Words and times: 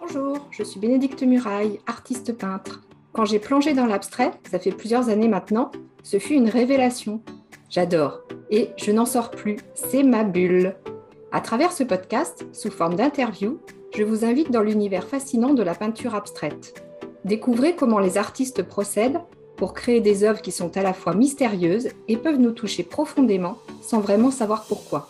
Bonjour, 0.00 0.46
je 0.50 0.62
suis 0.62 0.78
Bénédicte 0.78 1.22
Muraille, 1.22 1.80
artiste 1.86 2.36
peintre. 2.36 2.82
Quand 3.12 3.24
j'ai 3.24 3.38
plongé 3.38 3.72
dans 3.72 3.86
l'abstrait, 3.86 4.32
ça 4.50 4.58
fait 4.58 4.70
plusieurs 4.70 5.08
années 5.08 5.28
maintenant, 5.28 5.70
ce 6.02 6.18
fut 6.18 6.34
une 6.34 6.48
révélation. 6.48 7.22
J'adore 7.70 8.20
et 8.50 8.70
je 8.76 8.90
n'en 8.90 9.06
sors 9.06 9.30
plus, 9.30 9.56
c'est 9.74 10.02
ma 10.02 10.24
bulle. 10.24 10.74
À 11.34 11.40
travers 11.40 11.72
ce 11.72 11.82
podcast, 11.82 12.44
sous 12.52 12.70
forme 12.70 12.94
d'interview, 12.94 13.58
je 13.96 14.04
vous 14.04 14.26
invite 14.26 14.50
dans 14.50 14.60
l'univers 14.60 15.08
fascinant 15.08 15.54
de 15.54 15.62
la 15.62 15.74
peinture 15.74 16.14
abstraite. 16.14 16.82
Découvrez 17.24 17.74
comment 17.74 18.00
les 18.00 18.18
artistes 18.18 18.62
procèdent 18.62 19.18
pour 19.56 19.72
créer 19.72 20.02
des 20.02 20.24
œuvres 20.24 20.42
qui 20.42 20.52
sont 20.52 20.76
à 20.76 20.82
la 20.82 20.92
fois 20.92 21.14
mystérieuses 21.14 21.88
et 22.06 22.18
peuvent 22.18 22.38
nous 22.38 22.50
toucher 22.50 22.82
profondément 22.82 23.56
sans 23.80 24.00
vraiment 24.00 24.30
savoir 24.30 24.64
pourquoi. 24.64 25.08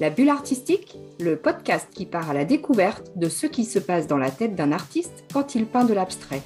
La 0.00 0.10
bulle 0.10 0.28
artistique, 0.28 0.98
le 1.18 1.36
podcast 1.36 1.88
qui 1.94 2.04
part 2.04 2.28
à 2.28 2.34
la 2.34 2.44
découverte 2.44 3.12
de 3.16 3.30
ce 3.30 3.46
qui 3.46 3.64
se 3.64 3.78
passe 3.78 4.06
dans 4.06 4.18
la 4.18 4.30
tête 4.30 4.54
d'un 4.54 4.70
artiste 4.70 5.24
quand 5.32 5.54
il 5.54 5.64
peint 5.64 5.84
de 5.84 5.94
l'abstrait. 5.94 6.42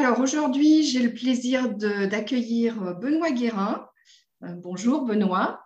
Alors 0.00 0.20
aujourd'hui, 0.20 0.82
j'ai 0.82 1.02
le 1.02 1.12
plaisir 1.12 1.74
d'accueillir 1.76 2.96
Benoît 2.98 3.32
Guérin. 3.32 3.86
Euh, 4.42 4.54
bonjour 4.54 5.04
Benoît. 5.04 5.60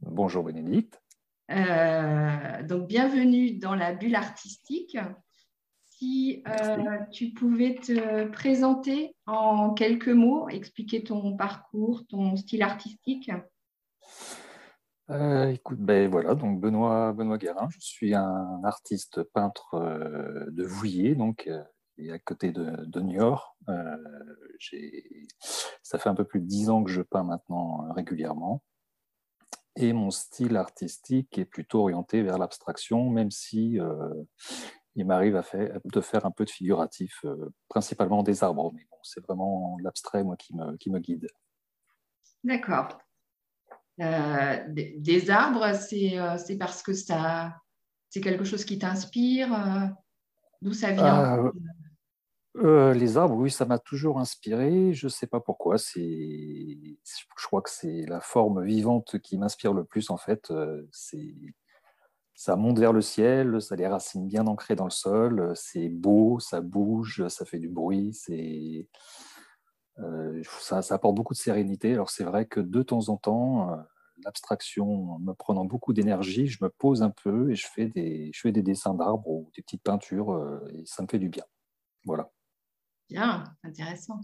Bonjour 0.00 0.44
Bénédicte. 0.44 1.02
Euh, 1.50 2.62
donc 2.62 2.88
bienvenue 2.88 3.58
dans 3.58 3.74
la 3.74 3.92
bulle 3.92 4.14
artistique 4.14 4.96
si 5.90 6.42
euh, 6.48 6.98
tu 7.12 7.34
pouvais 7.34 7.74
te 7.74 8.24
présenter 8.28 9.14
en 9.26 9.74
quelques 9.74 10.08
mots, 10.08 10.48
expliquer 10.48 11.04
ton 11.04 11.36
parcours, 11.36 12.06
ton 12.06 12.34
style 12.36 12.62
artistique. 12.62 13.30
Euh, 15.10 15.50
écoute, 15.50 15.80
ben 15.80 16.10
voilà, 16.10 16.34
donc 16.34 16.60
Benoît, 16.60 17.12
Benoît 17.12 17.36
Guérin, 17.36 17.68
je 17.68 17.80
suis 17.80 18.14
un 18.14 18.62
artiste 18.64 19.22
peintre 19.34 19.74
euh, 19.74 20.46
de 20.48 20.64
Vouillé, 20.64 21.14
donc 21.14 21.46
et 21.98 22.12
à 22.12 22.18
côté 22.18 22.52
de, 22.52 22.84
de 22.84 23.00
Niort. 23.00 23.56
ça 25.82 25.98
fait 25.98 26.08
un 26.08 26.14
peu 26.14 26.24
plus 26.24 26.40
de 26.40 26.46
dix 26.46 26.70
ans 26.70 26.84
que 26.84 26.90
je 26.90 27.02
peins 27.02 27.24
maintenant 27.24 27.92
régulièrement. 27.92 28.62
Et 29.76 29.92
mon 29.92 30.10
style 30.10 30.56
artistique 30.56 31.38
est 31.38 31.44
plutôt 31.44 31.82
orienté 31.82 32.22
vers 32.22 32.38
l'abstraction, 32.38 33.10
même 33.10 33.30
si 33.30 33.78
il 34.96 35.04
m'arrive 35.04 35.40
de 35.84 36.00
faire 36.00 36.24
un 36.24 36.30
peu 36.30 36.44
de 36.44 36.50
figuratif, 36.50 37.20
euh, 37.24 37.52
principalement 37.68 38.22
des 38.22 38.42
arbres, 38.42 38.72
mais 38.74 38.86
bon, 38.90 38.96
c'est 39.02 39.22
vraiment 39.22 39.76
l'abstrait, 39.82 40.24
moi, 40.24 40.36
qui 40.36 40.56
me, 40.56 40.76
qui 40.78 40.90
me 40.90 40.98
guide. 40.98 41.28
D'accord. 42.42 42.98
Euh, 44.00 44.64
des, 44.68 45.30
arbres, 45.30 45.64
euh, 45.64 46.38
c'est 46.38 46.56
parce 46.58 46.82
que 46.82 46.94
ça, 46.94 47.54
c'est 48.08 48.20
quelque 48.20 48.44
chose 48.44 48.64
qui 48.64 48.78
t'inspire 48.78 49.94
D'où 50.62 50.72
ça 50.72 50.92
vient? 50.92 51.52
Les 52.62 53.16
arbres, 53.16 53.36
oui, 53.36 53.50
ça 53.50 53.66
m'a 53.66 53.78
toujours 53.78 54.18
inspiré. 54.18 54.92
Je 54.92 55.06
ne 55.06 55.10
sais 55.10 55.26
pas 55.26 55.40
pourquoi. 55.40 55.76
Je 55.76 56.96
crois 57.44 57.62
que 57.62 57.70
c'est 57.70 58.06
la 58.06 58.20
forme 58.20 58.64
vivante 58.64 59.18
qui 59.18 59.38
m'inspire 59.38 59.72
le 59.72 59.84
plus, 59.84 60.10
en 60.10 60.16
fait. 60.16 60.52
C'est 60.90 61.34
ça 62.36 62.54
monte 62.54 62.78
vers 62.78 62.92
le 62.92 63.00
ciel, 63.00 63.60
ça 63.62 63.74
a 63.74 63.78
les 63.78 63.86
racines 63.86 64.26
bien 64.28 64.46
ancrées 64.46 64.76
dans 64.76 64.84
le 64.84 64.90
sol, 64.90 65.52
c'est 65.56 65.88
beau, 65.88 66.38
ça 66.38 66.60
bouge, 66.60 67.26
ça 67.28 67.46
fait 67.46 67.58
du 67.58 67.70
bruit, 67.70 68.12
euh, 69.98 70.42
ça, 70.60 70.80
apporte 70.90 71.14
beaucoup 71.14 71.32
de 71.32 71.38
sérénité. 71.38 71.94
Alors 71.94 72.10
c'est 72.10 72.24
vrai 72.24 72.46
que 72.46 72.60
de 72.60 72.82
temps 72.82 73.08
en 73.08 73.16
temps, 73.16 73.72
euh, 73.72 73.76
l'abstraction 74.24 75.18
me 75.20 75.32
prenant 75.32 75.64
beaucoup 75.64 75.94
d'énergie, 75.94 76.46
je 76.46 76.62
me 76.62 76.68
pose 76.68 77.02
un 77.02 77.10
peu 77.10 77.50
et 77.50 77.54
je 77.54 77.66
fais 77.74 77.86
des, 77.86 78.30
je 78.34 78.40
fais 78.40 78.52
des 78.52 78.62
dessins 78.62 78.94
d'arbres 78.94 79.28
ou 79.28 79.50
des 79.56 79.62
petites 79.62 79.82
peintures 79.82 80.32
euh, 80.32 80.60
et 80.74 80.84
ça 80.84 81.02
me 81.02 81.08
fait 81.08 81.18
du 81.18 81.30
bien. 81.30 81.44
Voilà. 82.04 82.30
Bien, 83.08 83.44
intéressant. 83.62 84.20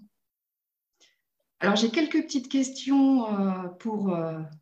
Alors 1.60 1.76
j'ai 1.76 1.90
quelques 1.90 2.22
petites 2.22 2.48
questions 2.48 3.72
pour, 3.78 4.16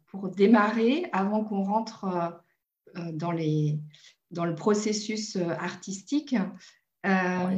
pour 0.09 0.29
démarrer 0.29 1.07
avant 1.13 1.45
qu'on 1.45 1.63
rentre 1.63 2.41
euh, 2.97 3.13
dans, 3.13 3.31
les, 3.31 3.79
dans 4.31 4.45
le 4.45 4.55
processus 4.55 5.37
euh, 5.37 5.51
artistique. 5.51 6.35
Euh, 7.07 7.57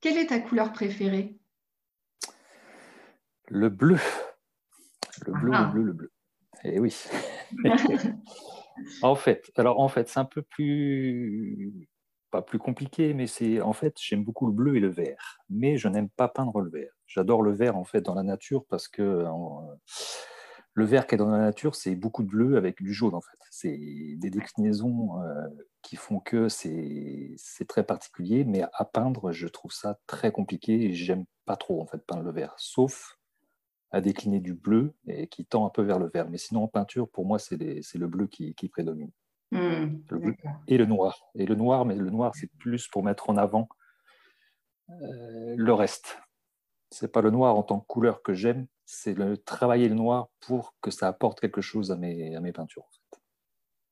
quelle 0.00 0.18
est 0.18 0.26
ta 0.26 0.40
couleur 0.40 0.72
préférée? 0.72 1.38
Le 3.48 3.68
bleu. 3.68 3.98
Le 5.26 5.32
bleu, 5.32 5.50
le 5.50 5.56
ah. 5.56 5.64
bleu, 5.64 5.82
le 5.82 5.92
bleu. 5.92 6.12
Eh 6.64 6.78
oui. 6.78 6.94
en 9.02 9.14
fait, 9.14 9.50
alors 9.56 9.80
en 9.80 9.88
fait, 9.88 10.08
c'est 10.08 10.20
un 10.20 10.24
peu 10.24 10.42
plus 10.42 11.88
pas 12.32 12.42
plus 12.42 12.58
compliqué, 12.58 13.14
mais 13.14 13.28
c'est 13.28 13.60
en 13.60 13.74
fait, 13.74 13.94
j'aime 14.00 14.24
beaucoup 14.24 14.46
le 14.46 14.52
bleu 14.52 14.76
et 14.76 14.80
le 14.80 14.88
vert, 14.88 15.38
mais 15.50 15.76
je 15.76 15.86
n'aime 15.86 16.08
pas 16.08 16.28
peindre 16.28 16.60
le 16.60 16.70
vert. 16.70 16.90
J'adore 17.06 17.42
le 17.42 17.52
vert 17.52 17.76
en 17.76 17.84
fait 17.84 18.00
dans 18.00 18.14
la 18.14 18.22
nature 18.24 18.64
parce 18.68 18.88
que 18.88 19.24
le 20.74 20.84
vert 20.84 21.06
qui 21.06 21.14
est 21.14 21.18
dans 21.18 21.30
la 21.30 21.38
nature, 21.38 21.74
c'est 21.74 21.94
beaucoup 21.94 22.22
de 22.22 22.28
bleu 22.28 22.56
avec 22.56 22.82
du 22.82 22.92
jaune 22.92 23.14
en 23.14 23.20
fait. 23.20 23.38
C'est 23.50 23.78
des 24.16 24.30
déclinaisons 24.30 25.22
euh, 25.22 25.46
qui 25.82 25.96
font 25.96 26.20
que 26.20 26.48
c'est 26.48 27.36
très 27.68 27.84
particulier, 27.84 28.44
mais 28.44 28.62
à 28.72 28.84
peindre, 28.86 29.32
je 29.32 29.46
trouve 29.46 29.72
ça 29.72 29.98
très 30.06 30.32
compliqué 30.32 30.86
et 30.86 30.92
j'aime 30.94 31.26
pas 31.44 31.56
trop 31.56 31.82
en 31.82 31.86
fait 31.86 31.98
peindre 31.98 32.22
le 32.22 32.32
vert, 32.32 32.54
sauf 32.56 33.18
à 33.90 34.00
décliner 34.00 34.40
du 34.40 34.54
bleu 34.54 34.94
et 35.06 35.26
qui 35.26 35.44
tend 35.44 35.66
un 35.66 35.70
peu 35.70 35.82
vers 35.82 35.98
le 35.98 36.08
vert. 36.08 36.30
Mais 36.30 36.38
sinon 36.38 36.64
en 36.64 36.68
peinture, 36.68 37.10
pour 37.10 37.26
moi, 37.26 37.38
c'est 37.38 37.58
le 37.58 38.06
bleu 38.06 38.26
qui, 38.26 38.54
prédomine. 38.70 39.10
Mmh, 39.52 40.02
et 40.66 40.78
le 40.78 40.86
noir. 40.86 41.20
Et 41.34 41.46
le 41.46 41.54
noir, 41.54 41.84
mais 41.84 41.94
le 41.94 42.10
noir, 42.10 42.34
c'est 42.34 42.50
plus 42.58 42.88
pour 42.88 43.04
mettre 43.04 43.30
en 43.30 43.36
avant 43.36 43.68
euh, 44.90 45.54
le 45.56 45.72
reste. 45.72 46.18
C'est 46.90 47.12
pas 47.12 47.20
le 47.20 47.30
noir 47.30 47.56
en 47.56 47.62
tant 47.62 47.80
que 47.80 47.86
couleur 47.86 48.22
que 48.22 48.32
j'aime, 48.32 48.66
c'est 48.86 49.14
le 49.14 49.36
travailler 49.36 49.88
le 49.88 49.94
noir 49.94 50.28
pour 50.40 50.74
que 50.80 50.90
ça 50.90 51.06
apporte 51.08 51.40
quelque 51.40 51.60
chose 51.60 51.92
à 51.92 51.96
mes, 51.96 52.34
à 52.34 52.40
mes 52.40 52.52
peintures. 52.52 52.88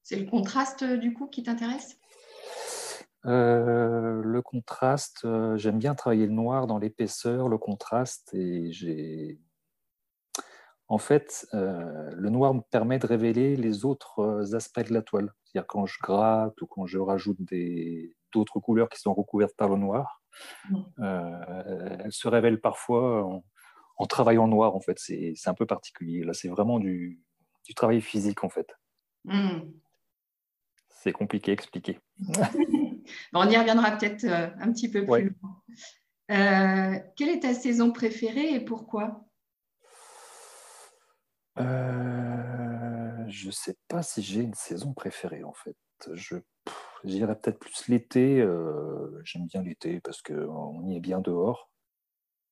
C'est 0.02 0.16
le 0.16 0.28
contraste 0.28 0.82
du 0.82 1.12
coup 1.14 1.28
qui 1.28 1.42
t'intéresse? 1.42 2.00
Euh, 3.26 4.22
le 4.22 4.42
contraste, 4.42 5.24
euh, 5.24 5.56
j'aime 5.58 5.78
bien 5.78 5.94
travailler 5.94 6.26
le 6.26 6.32
noir 6.32 6.66
dans 6.66 6.78
l'épaisseur, 6.78 7.48
le 7.48 7.58
contraste, 7.58 8.32
et 8.34 8.72
j'ai. 8.72 9.38
En 10.88 10.98
fait, 10.98 11.46
euh, 11.54 12.10
le 12.14 12.30
noir 12.30 12.54
me 12.54 12.62
permet 12.62 12.98
de 12.98 13.06
révéler 13.06 13.56
les 13.56 13.84
autres 13.84 14.54
aspects 14.54 14.88
de 14.88 14.94
la 14.94 15.02
toile. 15.02 15.32
C'est-à-dire 15.52 15.66
quand 15.66 15.86
je 15.86 15.98
gratte 16.00 16.60
ou 16.62 16.66
quand 16.66 16.86
je 16.86 16.98
rajoute 16.98 17.38
d'autres 18.32 18.60
couleurs 18.60 18.88
qui 18.88 19.00
sont 19.00 19.14
recouvertes 19.14 19.56
par 19.56 19.68
le 19.68 19.76
noir, 19.76 20.22
mmh. 20.70 20.76
elles 22.04 22.12
se 22.12 22.28
révèlent 22.28 22.60
parfois 22.60 23.24
en, 23.24 23.44
en 24.00 24.06
travaillant 24.06 24.48
noir, 24.48 24.74
en 24.74 24.80
fait. 24.80 24.98
C'est 24.98 25.36
un 25.46 25.54
peu 25.54 25.66
particulier. 25.66 26.24
Là, 26.24 26.32
c'est 26.32 26.48
vraiment 26.48 26.80
du, 26.80 27.20
travail 27.76 28.00
physique, 28.00 28.42
en 28.42 28.48
fait. 28.48 28.66
Hmm. 29.24 29.60
C'est 30.88 31.12
compliqué 31.12 31.50
à 31.50 31.54
expliquer. 31.54 32.00
on 33.34 33.48
y 33.48 33.56
reviendra 33.56 33.90
peut-être 33.92 34.24
euh, 34.24 34.48
un 34.58 34.72
petit 34.72 34.90
peu 34.90 35.04
plus 35.04 35.36
loin. 35.40 35.62
Euh, 36.30 36.98
quelle 37.14 37.28
est 37.28 37.40
ta 37.40 37.52
saison 37.52 37.92
préférée 37.92 38.54
et 38.54 38.60
pourquoi? 38.60 39.26
Euh, 41.58 42.69
Je 43.30 43.46
ne 43.46 43.52
sais 43.52 43.76
pas 43.88 44.02
si 44.02 44.22
j'ai 44.22 44.42
une 44.42 44.54
saison 44.54 44.92
préférée, 44.92 45.44
en 45.44 45.54
fait. 45.54 45.76
Je 46.12 46.36
dirais 47.04 47.38
peut-être 47.38 47.58
plus 47.58 47.88
l'été. 47.88 48.44
J'aime 49.24 49.46
bien 49.46 49.62
l'été 49.62 50.00
parce 50.00 50.22
qu'on 50.22 50.86
y 50.86 50.96
est 50.96 51.00
bien 51.00 51.20
dehors. 51.20 51.70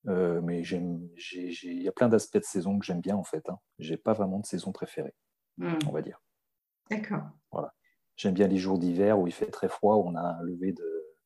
Euh, 0.07 0.41
mais 0.43 0.63
il 0.63 1.83
y 1.83 1.89
a 1.89 1.93
plein 1.93 2.09
d'aspects 2.09 2.39
de 2.39 2.45
saison 2.45 2.79
que 2.79 2.85
j'aime 2.85 3.01
bien 3.01 3.17
en 3.17 3.25
fait. 3.25 3.49
Hein. 3.49 3.59
J'ai 3.79 3.97
pas 3.97 4.13
vraiment 4.13 4.39
de 4.39 4.47
saison 4.47 4.73
préférée, 4.73 5.15
hmm. 5.59 5.79
on 5.87 5.93
va 5.93 6.03
dire. 6.03 6.21
D'accord. 6.91 7.25
Voilà. 7.51 7.75
J'aime 8.17 8.35
bien 8.35 8.49
les 8.49 8.57
jours 8.57 8.79
d'hiver 8.79 9.19
où 9.19 9.27
il 9.27 9.33
fait 9.33 9.51
très 9.51 9.69
froid, 9.69 9.97
où 9.97 10.09
on 10.09 10.15
a 10.15 10.21
un 10.21 10.43
lever 10.43 10.73
de, 10.73 11.17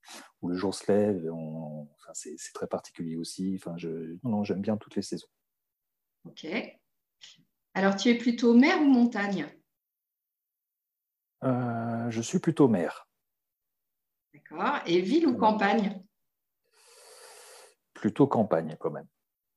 où 0.41 0.49
le 0.49 0.57
jour 0.57 0.75
se 0.75 0.91
lève. 0.91 1.31
Enfin, 1.31 2.13
c'est 2.15 2.37
très 2.55 2.67
particulier 2.67 3.17
aussi. 3.17 3.55
Enfin, 3.61 3.77
je... 3.77 4.17
Non, 4.25 4.43
j'aime 4.43 4.61
bien 4.61 4.77
toutes 4.77 4.97
les 4.97 5.03
saisons. 5.03 5.29
Ok. 6.25 6.47
Alors, 7.75 7.97
tu 7.97 8.09
es 8.11 8.15
plutôt 8.15 8.55
mer 8.55 8.81
ou 8.81 8.85
montagne? 8.85 9.47
Euh, 11.43 12.11
Je 12.11 12.21
suis 12.21 12.39
plutôt 12.39 12.69
mer. 12.69 13.09
D'accord. 14.35 14.81
Et 14.87 15.01
ville 15.01 15.27
ou 15.27 15.37
campagne? 15.37 16.03
Plutôt 17.95 18.27
campagne 18.27 18.77
quand 18.79 18.91
même. 18.91 19.07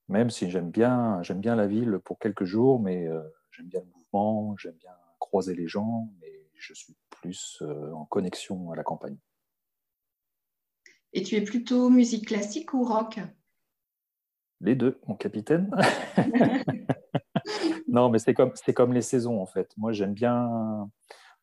Même 0.07 0.29
si 0.29 0.49
j'aime 0.49 0.69
bien, 0.71 1.21
j'aime 1.23 1.41
bien 1.41 1.55
la 1.55 1.67
ville 1.67 1.99
pour 2.03 2.19
quelques 2.19 2.45
jours, 2.45 2.79
mais 2.79 3.07
j'aime 3.51 3.67
bien 3.67 3.81
le 3.81 3.87
mouvement, 3.87 4.55
j'aime 4.57 4.75
bien 4.75 4.95
croiser 5.19 5.55
les 5.55 5.67
gens, 5.67 6.09
mais 6.21 6.47
je 6.57 6.73
suis 6.73 6.95
plus 7.09 7.63
en 7.93 8.05
connexion 8.05 8.71
à 8.71 8.75
la 8.75 8.83
campagne. 8.83 9.17
Et 11.13 11.23
tu 11.23 11.35
es 11.35 11.41
plutôt 11.41 11.89
musique 11.89 12.27
classique 12.27 12.73
ou 12.73 12.83
rock? 12.83 13.19
Les 14.61 14.75
deux, 14.75 14.99
mon 15.07 15.15
capitaine. 15.15 15.71
non, 17.87 18.09
mais 18.09 18.19
c'est 18.19 18.33
comme, 18.33 18.53
comme 18.75 18.93
les 18.93 19.01
saisons, 19.01 19.41
en 19.41 19.45
fait. 19.45 19.71
Moi, 19.77 19.91
j'aime 19.91 20.13
bien. 20.13 20.89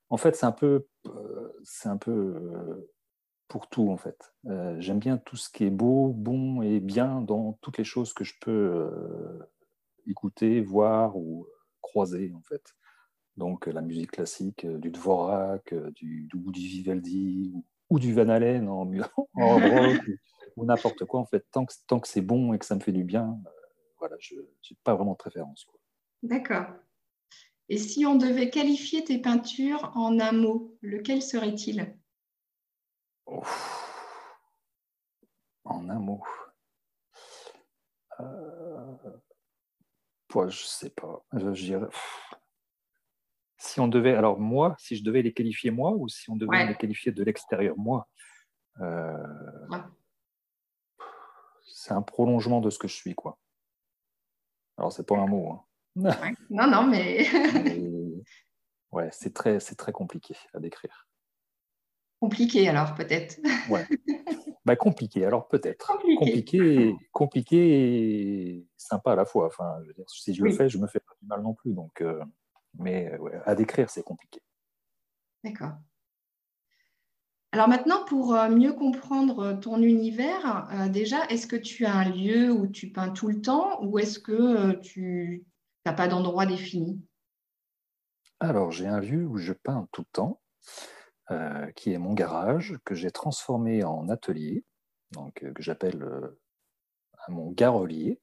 En 0.08 0.16
fait, 0.16 0.37
c'est 0.37 0.46
un 0.46 0.52
peu, 0.52 0.87
euh, 1.06 1.52
c'est 1.64 1.88
un 1.88 1.96
peu 1.96 2.10
euh, 2.10 2.90
pour 3.49 3.69
tout, 3.69 3.90
en 3.90 3.96
fait. 3.96 4.34
Euh, 4.46 4.76
j'aime 4.78 4.99
bien 4.99 5.19
tout 5.19 5.37
ce 5.37 5.49
qui 5.50 5.64
est 5.64 5.70
beau, 5.70 6.08
bon 6.08 6.62
et 6.62 6.81
bien 6.81 7.20
dans 7.20 7.54
toutes 7.62 7.78
les 7.78 7.84
choses 7.84 8.12
que 8.12 8.25
je 8.25 8.34
peux 8.40 8.90
écouter, 10.06 10.60
voir 10.60 11.16
ou 11.16 11.46
croiser, 11.81 12.32
en 12.37 12.43
fait. 12.43 12.75
Donc, 13.37 13.66
la 13.66 13.81
musique 13.81 14.12
classique, 14.12 14.66
du 14.66 14.90
Dvorak, 14.90 15.75
du, 15.94 16.28
du, 16.28 16.38
du 16.38 16.60
Vivaldi, 16.60 17.54
ou 17.88 17.99
du 17.99 18.12
Van 18.14 18.28
Halen 18.28 18.69
en, 18.69 18.90
en 19.34 19.54
rock 19.58 20.00
ou, 20.56 20.64
n'importe 20.66 21.04
quoi. 21.04 21.20
En 21.20 21.26
fait, 21.26 21.46
tant 21.50 21.64
que, 21.64 21.72
tant 21.87 22.00
que 22.00 22.08
c'est 22.08 22.20
bon 22.20 22.52
et 22.52 22.58
que 22.58 22.66
ça 22.66 22.75
me 22.75 22.81
fait 22.81 22.93
du 22.93 23.04
bien, 23.04 23.38
voilà, 23.99 24.16
je 24.19 24.34
n'ai 24.34 24.76
pas 24.82 24.94
vraiment 24.94 25.12
de 25.12 25.16
préférence. 25.16 25.66
D'accord. 26.23 26.67
Et 27.69 27.79
si 27.79 28.05
on 28.07 28.17
devait 28.17 28.51
qualifier 28.51 29.05
tes 29.05 29.19
peintures 29.19 29.93
en 29.95 30.19
un 30.21 30.33
mot, 30.33 30.77
lequel 30.83 31.23
serait-il? 31.23 31.97
En 35.65 35.89
un 35.89 35.99
mot. 35.99 36.23
Euh... 38.21 38.97
ne 40.35 40.49
je 40.49 40.65
sais 40.65 40.91
pas. 40.91 41.25
Je, 41.33 41.55
je 41.55 41.65
dirais 41.65 41.89
si 43.63 43.79
on 43.79 43.87
devait, 43.87 44.15
alors 44.15 44.41
moi, 44.41 44.75
si 44.79 44.97
je 44.97 45.05
devais 45.05 45.23
les 45.23 45.33
qualifier 45.33 45.71
moi 45.71 45.93
ou 45.93 46.09
si 46.09 46.29
on 46.31 46.37
devait 46.37 46.67
les 46.67 46.75
qualifier 46.75 47.13
de 47.13 47.23
l'extérieur 47.23 47.77
moi, 47.79 48.09
euh, 48.81 49.17
c'est 51.63 51.93
un 51.93 52.03
prolongement 52.03 52.61
de 52.61 52.71
ce 52.71 52.79
que 52.79 52.89
je 52.89 52.95
suis, 52.95 53.15
quoi. 53.15 53.39
Alors 54.77 54.93
c'est 54.93 55.07
pas 55.07 55.17
un 55.17 55.27
mot. 55.27 55.53
Hein. 55.53 55.63
Non, 56.50 56.67
non, 56.71 56.87
mais. 56.91 57.27
ouais, 58.93 59.09
c'est 59.12 59.35
très, 59.35 59.61
c'est 59.61 59.75
très 59.75 59.93
compliqué 59.93 60.35
à 60.55 60.61
décrire. 60.61 61.06
Compliqué 62.21 62.69
alors 62.69 62.94
peut-être. 62.94 63.41
ouais. 63.69 63.87
Bah, 64.65 64.77
compliqué 64.77 65.25
alors 65.25 65.49
peut-être. 65.49 65.93
Compliqué. 66.19 66.94
compliqué, 67.11 68.56
et 68.56 68.67
sympa 68.77 69.12
à 69.12 69.17
la 69.17 69.25
fois. 69.25 69.47
Enfin, 69.47 69.77
je 69.83 69.89
veux 69.89 69.94
dire, 69.94 70.09
si 70.09 70.33
je 70.33 70.44
le 70.44 70.53
fais, 70.53 70.69
je 70.69 70.79
me 70.79 70.87
fais 70.87 71.00
pas 71.00 71.15
du 71.21 71.27
mal 71.27 71.43
non 71.43 71.55
plus. 71.55 71.73
Donc. 71.73 72.00
Euh, 72.00 72.23
mais 72.79 73.12
à 73.45 73.55
décrire, 73.55 73.91
c'est 73.91 74.03
compliqué. 74.03 74.41
D'accord. 75.45 75.73
Alors 77.53 77.69
maintenant, 77.69 78.05
pour 78.06 78.35
euh, 78.35 78.49
mieux 78.49 78.73
comprendre 78.73 79.53
ton 79.61 79.83
univers, 79.83 80.69
euh, 80.73 80.88
déjà, 80.88 81.27
est-ce 81.27 81.47
que 81.47 81.56
tu 81.56 81.85
as 81.85 81.95
un 81.95 82.09
lieu 82.09 82.50
où 82.50 82.67
tu 82.67 82.91
peins 82.91 83.11
tout 83.11 83.29
le 83.29 83.43
temps 83.43 83.83
ou 83.85 83.99
est-ce 83.99 84.19
que 84.19 84.73
tu 84.81 85.45
n'as 85.87 85.93
pas 85.93 86.08
d'endroit 86.08 86.46
défini? 86.46 87.00
Alors, 88.40 88.70
j'ai 88.70 88.87
un 88.87 89.00
lieu 89.00 89.25
où 89.25 89.37
je 89.37 89.52
peins 89.52 89.88
tout 89.93 90.02
le 90.02 90.12
temps, 90.12 90.40
qui 91.76 91.93
est 91.93 91.99
mon 91.99 92.12
garage, 92.12 92.76
que 92.84 92.94
j'ai 92.94 93.11
transformé 93.11 93.84
en 93.84 94.08
atelier, 94.08 94.64
donc, 95.12 95.34
que 95.34 95.62
j'appelle 95.62 96.05
mon 97.29 97.50
garolier. 97.52 98.20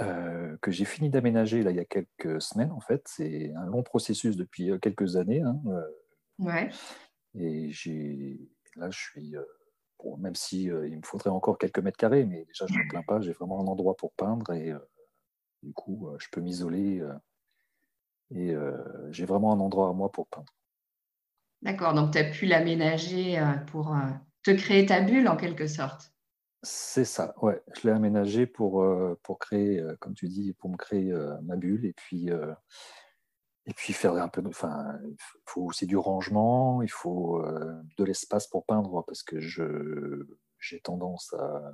Euh, 0.00 0.56
que 0.62 0.70
j'ai 0.70 0.86
fini 0.86 1.10
d'aménager 1.10 1.58
il 1.58 1.70
y 1.70 1.78
a 1.78 1.84
quelques 1.84 2.40
semaines 2.40 2.72
en 2.72 2.80
fait. 2.80 3.02
C'est 3.06 3.52
un 3.54 3.66
long 3.66 3.82
processus 3.82 4.36
depuis 4.36 4.70
euh, 4.70 4.78
quelques 4.78 5.16
années. 5.16 5.42
Hein, 5.42 5.60
euh. 5.66 5.86
ouais. 6.38 6.70
Et 7.34 7.70
j'ai 7.70 8.40
là 8.76 8.88
je 8.90 8.98
suis 8.98 9.34
même 10.18 10.34
si 10.34 10.64
il 10.64 10.96
me 10.96 11.02
faudrait 11.04 11.30
encore 11.30 11.58
quelques 11.58 11.78
mètres 11.78 11.98
carrés, 11.98 12.24
mais 12.24 12.44
déjà 12.46 12.66
je 12.66 12.72
ne 12.72 12.78
me 12.84 12.88
plains 12.88 13.02
pas. 13.02 13.20
J'ai 13.20 13.32
vraiment 13.32 13.60
un 13.60 13.66
endroit 13.66 13.96
pour 13.96 14.12
peindre 14.14 14.50
et 14.52 14.72
du 15.62 15.72
coup 15.72 16.08
je 16.18 16.28
peux 16.30 16.40
m'isoler 16.40 17.02
et 18.34 18.54
j'ai 19.10 19.24
vraiment 19.24 19.52
un 19.52 19.60
endroit 19.60 19.88
à 19.88 19.92
moi 19.92 20.10
pour 20.10 20.26
peindre. 20.26 20.52
D'accord, 21.62 21.94
donc 21.94 22.12
tu 22.12 22.18
as 22.18 22.24
pu 22.24 22.46
l'aménager 22.46 23.40
pour 23.68 23.94
te 24.42 24.50
créer 24.50 24.86
ta 24.86 25.00
bulle 25.00 25.28
en 25.28 25.36
quelque 25.36 25.66
sorte. 25.66 26.12
C'est 26.64 27.04
ça, 27.04 27.34
ouais. 27.42 27.60
Je 27.74 27.88
l'ai 27.88 27.92
aménagé 27.92 28.46
pour, 28.46 28.82
euh, 28.82 29.18
pour 29.24 29.40
créer, 29.40 29.80
euh, 29.80 29.96
comme 29.98 30.14
tu 30.14 30.28
dis, 30.28 30.52
pour 30.54 30.70
me 30.70 30.76
créer 30.76 31.10
euh, 31.10 31.36
ma 31.42 31.56
bulle 31.56 31.84
et 31.84 31.92
puis, 31.92 32.28
et 33.66 33.74
puis 33.74 33.92
faire 33.92 34.14
un 34.14 34.28
peu. 34.28 34.42
Enfin, 34.46 34.98
il 35.04 35.16
faut 35.44 35.62
aussi 35.62 35.86
du 35.86 35.96
rangement, 35.96 36.82
il 36.82 36.90
faut 36.90 37.42
de 37.98 38.04
l'espace 38.04 38.46
pour 38.46 38.64
peindre 38.64 39.04
parce 39.06 39.22
que 39.22 39.40
je, 39.40 40.24
j'ai 40.60 40.80
tendance 40.80 41.32
à, 41.34 41.72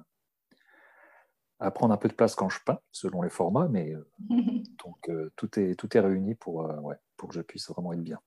à 1.60 1.70
prendre 1.70 1.92
un 1.92 1.96
peu 1.96 2.08
de 2.08 2.14
place 2.14 2.34
quand 2.34 2.48
je 2.48 2.60
peins, 2.64 2.78
selon 2.92 3.22
les 3.22 3.30
formats, 3.30 3.68
mais 3.68 3.94
donc 4.28 5.10
tout, 5.36 5.58
est, 5.58 5.74
tout 5.74 5.96
est 5.96 6.00
réuni 6.00 6.34
pour, 6.34 6.56
ouais, 6.82 6.96
pour 7.16 7.28
que 7.28 7.34
je 7.34 7.40
puisse 7.40 7.68
vraiment 7.68 7.92
être 7.92 8.02
bien. 8.02 8.20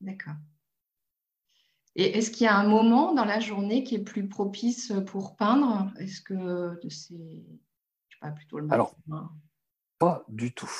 D'accord. 0.00 0.34
Et 1.96 2.16
est-ce 2.16 2.30
qu'il 2.30 2.44
y 2.44 2.48
a 2.48 2.56
un 2.56 2.68
moment 2.68 3.12
dans 3.12 3.24
la 3.24 3.40
journée 3.40 3.82
qui 3.82 3.96
est 3.96 4.04
plus 4.04 4.28
propice 4.28 4.92
pour 5.06 5.34
peindre? 5.34 5.90
Est-ce 5.98 6.20
que 6.20 6.78
c'est, 6.88 7.14
je 7.14 8.16
sais 8.16 8.20
pas, 8.20 8.30
plutôt 8.30 8.60
le 8.60 8.66
matin? 8.66 8.74
Alors, 8.74 8.96
pas 9.98 10.24
du 10.28 10.52
tout. 10.52 10.70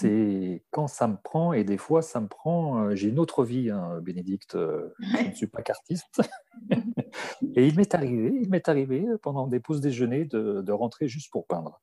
C'est 0.00 0.64
quand 0.70 0.86
ça 0.86 1.08
me 1.08 1.16
prend, 1.16 1.52
et 1.52 1.64
des 1.64 1.76
fois 1.76 2.02
ça 2.02 2.20
me 2.20 2.28
prend. 2.28 2.84
Euh, 2.84 2.94
j'ai 2.94 3.08
une 3.08 3.18
autre 3.18 3.44
vie, 3.44 3.70
hein, 3.70 4.00
Bénédicte. 4.02 4.54
Euh, 4.54 4.94
je 5.00 5.28
ne 5.28 5.34
suis 5.34 5.46
pas 5.46 5.62
cartiste. 5.62 6.22
et 7.54 7.66
il 7.66 7.76
m'est 7.76 7.94
arrivé, 7.94 8.32
il 8.42 8.50
m'est 8.50 8.68
arrivé 8.68 9.06
pendant 9.22 9.46
des 9.46 9.60
pauses 9.60 9.80
déjeuner 9.80 10.24
de, 10.24 10.62
de 10.62 10.72
rentrer 10.72 11.08
juste 11.08 11.30
pour 11.30 11.46
peindre. 11.46 11.80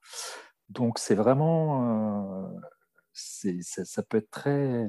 Donc 0.69 0.99
c'est 0.99 1.15
vraiment 1.15 2.43
euh, 2.43 2.59
ça 3.13 4.03
peut 4.03 4.17
être 4.17 4.29
très, 4.29 4.87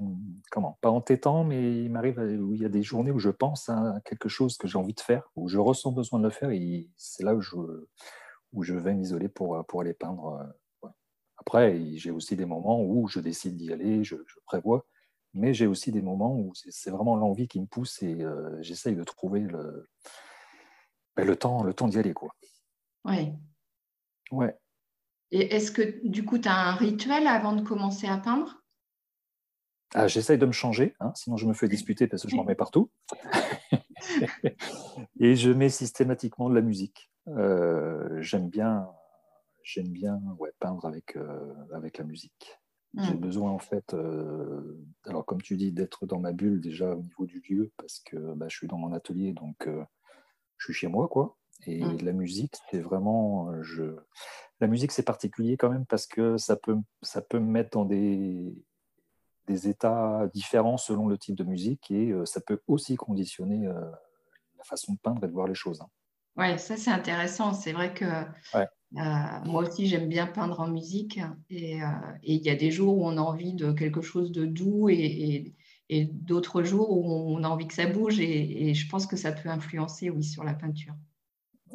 comment, 0.50 0.78
pas 0.81 0.90
entêtant, 0.90 1.44
mais 1.44 1.84
il 1.84 1.90
m'arrive 1.90 2.19
où 2.19 2.54
il 2.54 2.60
y 2.60 2.64
a 2.64 2.69
des 2.69 2.82
journées 2.82 3.10
où 3.10 3.19
je 3.19 3.31
pense 3.31 3.69
à 3.69 4.00
quelque 4.04 4.28
chose 4.28 4.58
que 4.58 4.69
j'ai 4.69 4.78
envie 4.78 4.94
de 4.94 5.00
faire, 5.00 5.31
où 5.34 5.48
je 5.48 5.58
ressens 5.58 5.92
besoin 5.92 6.19
de 6.19 6.24
le 6.24 6.31
faire, 6.31 6.50
et 6.50 6.88
c'est 6.96 7.22
là 7.22 7.34
où 7.34 7.40
je, 7.40 7.56
où 8.52 8.62
je 8.62 8.74
vais 8.74 8.94
m'isoler 8.94 9.28
pour, 9.28 9.64
pour 9.66 9.81
aller 9.81 9.94
peindre. 9.94 10.46
Après, 11.48 11.80
j'ai 11.94 12.10
aussi 12.10 12.36
des 12.36 12.44
moments 12.44 12.82
où 12.82 13.08
je 13.08 13.20
décide 13.20 13.56
d'y 13.56 13.72
aller, 13.72 14.05
je, 14.05 14.17
prévois, 14.44 14.84
mais 15.32 15.55
j'ai 15.55 15.67
aussi 15.67 15.90
des 15.90 16.02
moments 16.02 16.36
où 16.38 16.52
c'est 16.55 16.90
vraiment 16.90 17.17
l'envie 17.17 17.48
qui 17.48 17.58
me 17.58 17.64
pousse 17.64 18.02
et 18.02 18.22
euh, 18.22 18.60
j'essaye 18.60 18.94
de 18.94 19.02
trouver 19.02 19.40
le, 19.40 19.88
ben, 21.17 21.26
le 21.26 21.36
temps, 21.36 21.62
le 21.62 21.72
temps 21.72 21.88
d'y 21.88 21.98
aller. 21.98 22.12
Quoi. 22.12 22.34
Oui. 23.06 23.32
Ouais. 24.31 24.58
Et 25.31 25.55
est-ce 25.55 25.72
que 25.72 26.06
du 26.06 26.22
coup, 26.22 26.36
tu 26.36 26.48
as 26.48 26.55
un 26.55 26.74
rituel 26.74 27.26
avant 27.26 27.55
de 27.55 27.62
commencer 27.62 28.06
à 28.06 28.19
peindre? 28.19 28.62
Ah, 29.94 30.06
J'essaye 30.06 30.36
de 30.36 30.44
me 30.44 30.52
changer, 30.52 30.96
hein, 31.00 31.12
sinon 31.14 31.38
je 31.38 31.46
me 31.46 31.55
fais 31.55 31.69
disputer 31.69 32.08
parce 32.08 32.24
que 32.24 32.28
je 32.28 32.36
m'en 32.36 32.44
mets 32.44 32.56
partout. 32.56 32.90
et 35.19 35.34
je 35.34 35.50
mets 35.50 35.70
systématiquement 35.70 36.50
de 36.50 36.55
la 36.55 36.60
musique. 36.60 37.10
Euh, 37.28 38.20
j'aime 38.20 38.50
bien, 38.50 38.90
j'aime 39.69 39.89
bien 39.89 40.20
ouais, 40.39 40.53
peindre 40.58 40.87
avec, 40.87 41.17
euh, 41.17 41.55
avec 41.72 41.98
la 41.98 42.05
musique. 42.05 42.58
J'ai 42.96 43.15
hmm. 43.15 43.20
besoin 43.20 43.51
en 43.51 43.58
fait, 43.58 43.93
euh, 43.93 44.81
alors 45.05 45.27
comme 45.27 45.43
tu 45.43 45.56
dis, 45.56 45.72
d'être 45.72 46.06
dans 46.06 46.19
ma 46.19 46.32
bulle 46.32 46.60
déjà 46.60 46.94
au 46.94 47.03
niveau 47.03 47.27
du 47.27 47.43
lieu 47.48 47.70
parce 47.77 48.01
que 48.01 48.17
bah, 48.34 48.46
je 48.48 48.56
suis 48.56 48.67
dans 48.67 48.79
mon 48.79 48.94
atelier, 48.94 49.34
donc 49.34 49.69
je 50.56 50.65
suis 50.65 50.72
chez 50.72 50.89
moi 50.89 51.06
quoi. 51.08 51.37
Et 51.67 51.84
hmm. 51.84 51.98
la 52.03 52.13
musique, 52.13 52.55
c'est 52.70 52.81
vraiment, 52.81 53.63
je, 53.63 53.96
la 54.60 54.69
musique, 54.69 54.93
c'est 54.93 55.03
particulier 55.03 55.56
quand 55.58 55.69
même 55.69 55.84
parce 55.84 56.06
que 56.06 56.39
ça 56.39 56.56
peut, 56.56 56.77
ça 57.03 57.20
peut 57.20 57.39
me 57.39 57.51
mettre 57.51 57.70
dans 57.70 57.84
des, 57.84 58.55
des 59.48 59.69
états 59.69 60.29
différents 60.32 60.77
selon 60.77 61.08
le 61.08 61.19
type 61.19 61.34
de 61.34 61.44
musique 61.44 61.91
et 61.91 62.10
euh, 62.10 62.25
ça 62.25 62.41
peut 62.41 62.60
aussi 62.69 62.96
conditionner 62.96 63.67
euh, 63.67 63.91
la 64.56 64.65
façon 64.65 64.93
de 64.93 64.98
peindre 64.98 65.25
et 65.25 65.27
de 65.27 65.32
voir 65.32 65.48
les 65.48 65.55
choses. 65.55 65.81
Hein. 65.81 65.89
Oui, 66.37 66.58
ça 66.58 66.77
c'est 66.77 66.91
intéressant. 66.91 67.53
C'est 67.53 67.72
vrai 67.72 67.93
que 67.93 68.05
euh, 68.05 68.65
moi 68.92 69.62
aussi 69.62 69.86
j'aime 69.86 70.08
bien 70.08 70.26
peindre 70.26 70.60
en 70.60 70.68
musique 70.68 71.20
et 71.50 71.80
il 72.22 72.46
y 72.46 72.50
a 72.50 72.56
des 72.56 72.70
jours 72.70 72.98
où 72.98 73.06
on 73.06 73.16
a 73.16 73.20
envie 73.20 73.54
de 73.54 73.72
quelque 73.72 74.00
chose 74.00 74.32
de 74.32 74.46
doux 74.46 74.88
et, 74.88 75.54
et, 75.90 76.04
d'autres 76.06 76.62
jours 76.62 76.90
où 76.90 77.04
on 77.06 77.44
a 77.44 77.48
envie 77.48 77.66
que 77.66 77.74
ça 77.74 77.86
bouge 77.86 78.18
et, 78.20 78.68
et, 78.68 78.74
je 78.74 78.88
pense 78.88 79.06
que 79.06 79.16
ça 79.16 79.32
peut 79.32 79.48
influencer 79.48 80.10
oui 80.10 80.24
sur 80.24 80.44
la 80.44 80.54
peinture. 80.54 80.94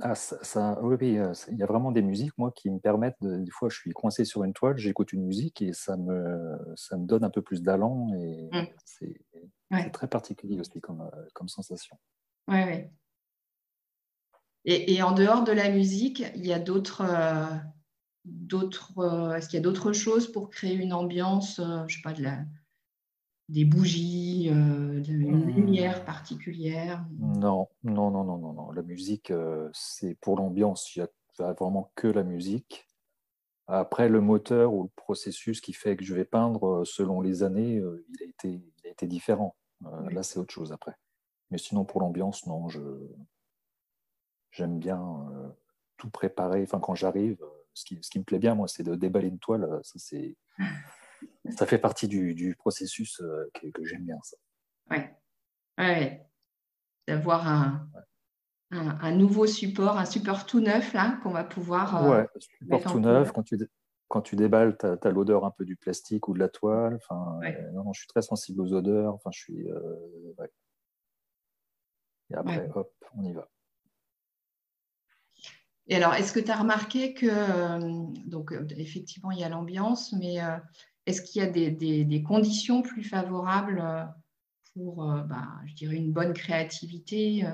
Ah, 0.02 0.16
ça, 0.16 0.80
oui, 0.82 1.18
euh, 1.18 1.34
il 1.52 1.58
y 1.58 1.64
a 1.64 1.66
vraiment 1.66 1.92
des 1.92 2.02
musiques, 2.02 2.36
moi, 2.38 2.52
qui 2.52 2.70
me 2.70 2.80
permettent, 2.80 3.18
des 3.22 3.52
fois, 3.52 3.70
je 3.70 3.78
suis 3.78 3.92
coincé 3.92 4.26
sur 4.26 4.44
une 4.44 4.54
toile, 4.54 4.78
j'écoute 4.78 5.14
une 5.14 5.26
musique 5.26 5.62
et 5.62 5.74
ça 5.74 5.98
me, 5.98 6.58
ça 6.76 6.98
me 6.98 7.06
donne 7.06 7.24
un 7.24 7.30
peu 7.30 7.42
plus 7.42 7.62
d'allant 7.62 8.12
et 8.16 8.50
mmh. 8.52 8.68
c'est 8.86 9.92
très 9.92 10.08
particulier 10.08 10.60
aussi 10.60 10.82
comme, 10.82 11.02
euh, 11.02 11.26
comme 11.34 11.48
sensation. 11.48 11.98
Oui, 12.48 12.58
oui. 12.68 12.86
Et, 14.66 14.94
et, 14.94 15.02
en 15.02 15.12
dehors 15.12 15.44
de 15.44 15.52
la 15.52 15.70
musique, 15.70 16.24
il 16.36 16.46
y 16.46 16.54
a 16.54 16.60
d'autres 16.60 17.02
euh, 17.02 17.46
d'autres, 18.26 19.36
est-ce 19.36 19.50
qu'il 19.50 19.58
y 19.58 19.60
a 19.60 19.64
d'autres 19.64 19.92
choses 19.92 20.32
pour 20.32 20.50
créer 20.50 20.76
une 20.76 20.94
ambiance, 20.94 21.60
je 21.88 21.96
sais 21.96 22.02
pas, 22.02 22.14
de 22.14 22.24
la, 22.24 22.40
des 23.50 23.66
bougies, 23.66 24.46
une 24.48 25.02
hmm. 25.02 25.50
lumière 25.50 26.06
particulière? 26.06 27.06
Non, 27.20 27.68
non, 27.84 28.12
non, 28.12 28.24
non, 28.24 28.38
non, 28.38 28.54
non. 28.54 28.72
La 28.72 28.82
musique, 28.82 29.34
c'est 29.74 30.16
pour 30.16 30.38
l'ambiance. 30.38 30.96
Il 30.96 31.06
n'y 31.40 31.46
a 31.46 31.54
vraiment 31.54 31.92
que 31.96 32.08
la 32.08 32.24
musique. 32.24 32.88
Après, 33.68 34.08
le 34.08 34.22
moteur 34.22 34.74
ou 34.74 34.84
le 34.84 34.90
processus 34.96 35.60
qui 35.60 35.74
fait 35.74 35.98
que 35.98 36.06
je 36.06 36.14
vais 36.14 36.26
peindre 36.26 36.86
selon 36.86 37.20
les 37.20 37.44
années, 37.44 37.76
il 37.76 38.24
a 38.24 38.26
été, 38.26 38.64
il 38.78 38.88
a 38.88 38.92
été 38.92 39.08
différent. 39.08 39.56
Là, 40.10 40.24
c'est 40.24 40.40
autre 40.40 40.54
chose 40.54 40.72
après. 40.72 40.96
Mais 41.52 41.58
sinon, 41.58 41.84
pour 41.84 42.00
l'ambiance, 42.00 42.46
non, 42.48 42.70
je 42.70 42.80
j'aime 44.54 44.80
bien 44.80 45.28
tout 45.98 46.10
préparer. 46.10 46.64
Enfin, 46.64 46.80
quand 46.80 46.96
j'arrive, 46.96 47.44
ce 47.74 47.84
qui, 47.86 48.00
ce 48.02 48.10
qui, 48.10 48.20
me 48.20 48.24
plaît 48.24 48.40
bien, 48.40 48.56
moi, 48.56 48.68
c'est 48.68 48.84
de 48.84 48.96
déballer 48.96 49.28
une 49.28 49.40
toile. 49.40 49.68
Ça, 49.84 49.96
c'est, 49.98 50.38
ça 51.50 51.66
fait 51.66 51.80
partie 51.80 52.08
du, 52.08 52.34
du 52.34 52.56
processus 52.56 53.22
que, 53.54 53.68
que 53.68 53.84
j'aime 53.84 54.06
bien. 54.06 54.20
Ça. 54.24 54.38
Ouais. 54.92 55.16
ouais. 55.78 56.26
D'avoir 57.08 57.48
un, 57.48 57.90
un, 58.72 59.00
un, 59.02 59.12
nouveau 59.12 59.46
support, 59.48 59.98
un 59.98 60.06
support 60.06 60.46
tout 60.46 60.62
neuf 60.62 60.94
là 60.94 61.20
qu'on 61.24 61.32
va 61.32 61.44
pouvoir. 61.44 62.10
ouais, 62.10 62.28
support 62.40 62.84
tout 62.84 63.00
neuf. 63.00 63.32
Quand 63.32 63.44
tu, 63.44 63.58
quand 64.08 64.22
tu 64.22 64.36
déballes, 64.36 64.78
tu 64.78 64.86
as, 64.86 65.12
l'odeur 65.12 65.44
un 65.46 65.52
peu 65.52 65.66
du 65.66 65.76
plastique 65.76 66.28
ou 66.28 66.34
de 66.34 66.40
la 66.40 66.50
toile. 66.50 66.96
Enfin, 66.96 67.40
non, 67.74 67.84
non, 67.84 67.94
je 67.94 68.02
suis 68.02 68.08
très 68.08 68.22
sensible 68.22 68.62
aux 68.62 68.74
odeurs. 68.74 69.16
Enfin, 69.16 69.32
je 69.34 69.40
suis. 69.40 69.68
Et 72.30 72.36
après, 72.36 72.70
hop, 72.74 72.94
on 73.16 73.24
y 73.24 73.34
va. 73.34 73.50
Et 75.88 75.96
alors, 75.96 76.14
est-ce 76.14 76.32
que 76.32 76.40
tu 76.40 76.50
as 76.50 76.56
remarqué 76.56 77.14
que, 77.14 77.28
euh, 77.30 78.06
donc 78.26 78.54
euh, 78.54 78.66
effectivement, 78.78 79.32
il 79.32 79.40
y 79.40 79.44
a 79.44 79.50
l'ambiance, 79.50 80.14
mais 80.14 80.42
euh, 80.42 80.58
est-ce 81.06 81.22
qu'il 81.22 81.42
y 81.42 81.46
a 81.46 81.50
des, 81.50 82.24
conditions 82.24 82.82
plus 82.82 83.04
favorables 83.04 83.84
pour, 84.74 85.06
bah, 85.06 85.50
je 85.66 85.74
dirais, 85.74 85.98
une 85.98 86.14
bonne 86.14 86.34
créativité 86.34 87.46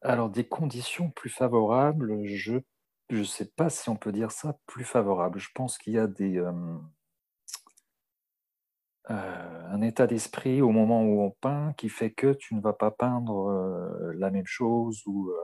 Alors, 0.00 0.30
des 0.30 0.48
conditions 0.48 1.10
plus 1.10 1.30
favorables, 1.30 2.24
je 2.26 2.62
ne 3.10 3.24
sais 3.24 3.44
pas 3.44 3.68
si 3.68 3.90
on 3.90 3.96
peut 3.96 4.12
dire 4.12 4.30
ça 4.30 4.58
plus 4.64 4.84
favorable. 4.84 5.38
Je 5.38 5.50
pense 5.54 5.76
qu'il 5.76 5.92
y 5.92 5.98
a 5.98 6.06
des, 6.06 6.42
un 9.08 9.82
état 9.82 10.06
d'esprit 10.06 10.62
au 10.62 10.70
moment 10.70 11.02
où 11.02 11.22
on 11.22 11.30
peint 11.30 11.72
qui 11.76 11.88
fait 11.88 12.12
que 12.12 12.32
tu 12.32 12.54
ne 12.54 12.60
vas 12.60 12.72
pas 12.72 12.90
peindre 12.90 13.48
euh, 13.48 14.12
la 14.14 14.30
même 14.30 14.46
chose 14.46 15.02
ou 15.06 15.30
euh, 15.30 15.36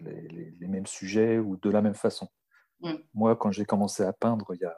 les, 0.00 0.66
mêmes 0.66 0.86
sujets 0.86 1.38
ou 1.38 1.56
de 1.56 1.70
la 1.70 1.82
même 1.82 1.94
façon. 1.94 2.28
Mm. 2.80 2.94
Moi, 3.14 3.36
quand 3.36 3.52
j'ai 3.52 3.64
commencé 3.64 4.02
à 4.02 4.12
peindre, 4.12 4.54
il 4.54 4.60
y 4.60 4.64
a, 4.64 4.76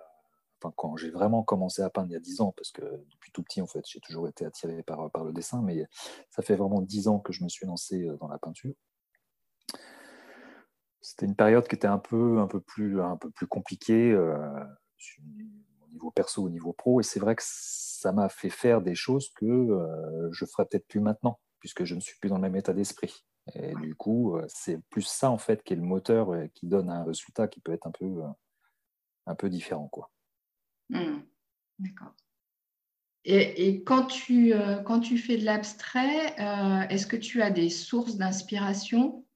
enfin, 0.60 0.72
quand 0.76 0.96
j'ai 0.96 1.10
vraiment 1.10 1.42
commencé 1.42 1.82
à 1.82 1.90
peindre 1.90 2.08
il 2.10 2.12
y 2.12 2.16
a 2.16 2.20
dix 2.20 2.40
ans, 2.40 2.52
parce 2.56 2.70
que 2.70 2.82
depuis 2.82 3.32
tout 3.32 3.42
petit, 3.42 3.62
en 3.62 3.66
fait, 3.66 3.84
j'ai 3.88 4.00
toujours 4.00 4.28
été 4.28 4.44
attiré 4.44 4.82
par, 4.82 5.10
par 5.10 5.24
le 5.24 5.32
dessin, 5.32 5.62
mais 5.62 5.86
ça 6.28 6.42
fait 6.42 6.56
vraiment 6.56 6.82
dix 6.82 7.08
ans 7.08 7.18
que 7.18 7.32
je 7.32 7.42
me 7.42 7.48
suis 7.48 7.66
lancé 7.66 8.06
euh, 8.06 8.16
dans 8.18 8.28
la 8.28 8.38
peinture. 8.38 8.74
C'était 11.00 11.26
une 11.26 11.36
période 11.36 11.66
qui 11.66 11.76
était 11.76 11.86
un 11.86 11.98
peu, 11.98 12.38
un 12.40 12.46
peu, 12.46 12.60
plus, 12.60 13.00
un 13.00 13.16
peu 13.16 13.30
plus 13.30 13.46
compliquée 13.46 14.12
niveau 15.92 16.10
perso, 16.10 16.42
au 16.42 16.50
niveau 16.50 16.72
pro. 16.72 17.00
Et 17.00 17.02
c'est 17.02 17.20
vrai 17.20 17.36
que 17.36 17.42
ça 17.44 18.12
m'a 18.12 18.28
fait 18.28 18.50
faire 18.50 18.80
des 18.80 18.94
choses 18.94 19.30
que 19.34 19.46
euh, 19.46 20.28
je 20.32 20.44
ferais 20.44 20.66
peut-être 20.66 20.86
plus 20.86 21.00
maintenant, 21.00 21.40
puisque 21.60 21.84
je 21.84 21.94
ne 21.94 22.00
suis 22.00 22.18
plus 22.20 22.28
dans 22.28 22.36
le 22.36 22.42
même 22.42 22.56
état 22.56 22.72
d'esprit. 22.72 23.24
Et 23.54 23.74
du 23.76 23.94
coup, 23.94 24.36
euh, 24.36 24.44
c'est 24.48 24.78
plus 24.90 25.02
ça 25.02 25.30
en 25.30 25.38
fait 25.38 25.62
qui 25.62 25.72
est 25.72 25.76
le 25.76 25.82
moteur 25.82 26.32
euh, 26.34 26.46
qui 26.54 26.66
donne 26.66 26.90
un 26.90 27.04
résultat 27.04 27.48
qui 27.48 27.60
peut 27.60 27.72
être 27.72 27.86
un 27.86 27.90
peu, 27.90 28.22
un 29.26 29.34
peu 29.34 29.48
différent. 29.48 29.88
Quoi. 29.88 30.10
Mmh. 30.90 31.20
D'accord. 31.78 32.14
Et, 33.24 33.68
et, 33.68 33.82
quand, 33.82 34.06
tu, 34.06 34.54
quand 34.86 35.00
tu 35.00 35.18
fais 35.18 35.36
de 35.36 35.44
l'abstrait, 35.44 36.34
est-ce 36.88 37.06
que 37.06 37.16
tu 37.16 37.42
as 37.42 37.50
des 37.50 37.68
sources 37.68 38.16
d'inspiration 38.16 39.26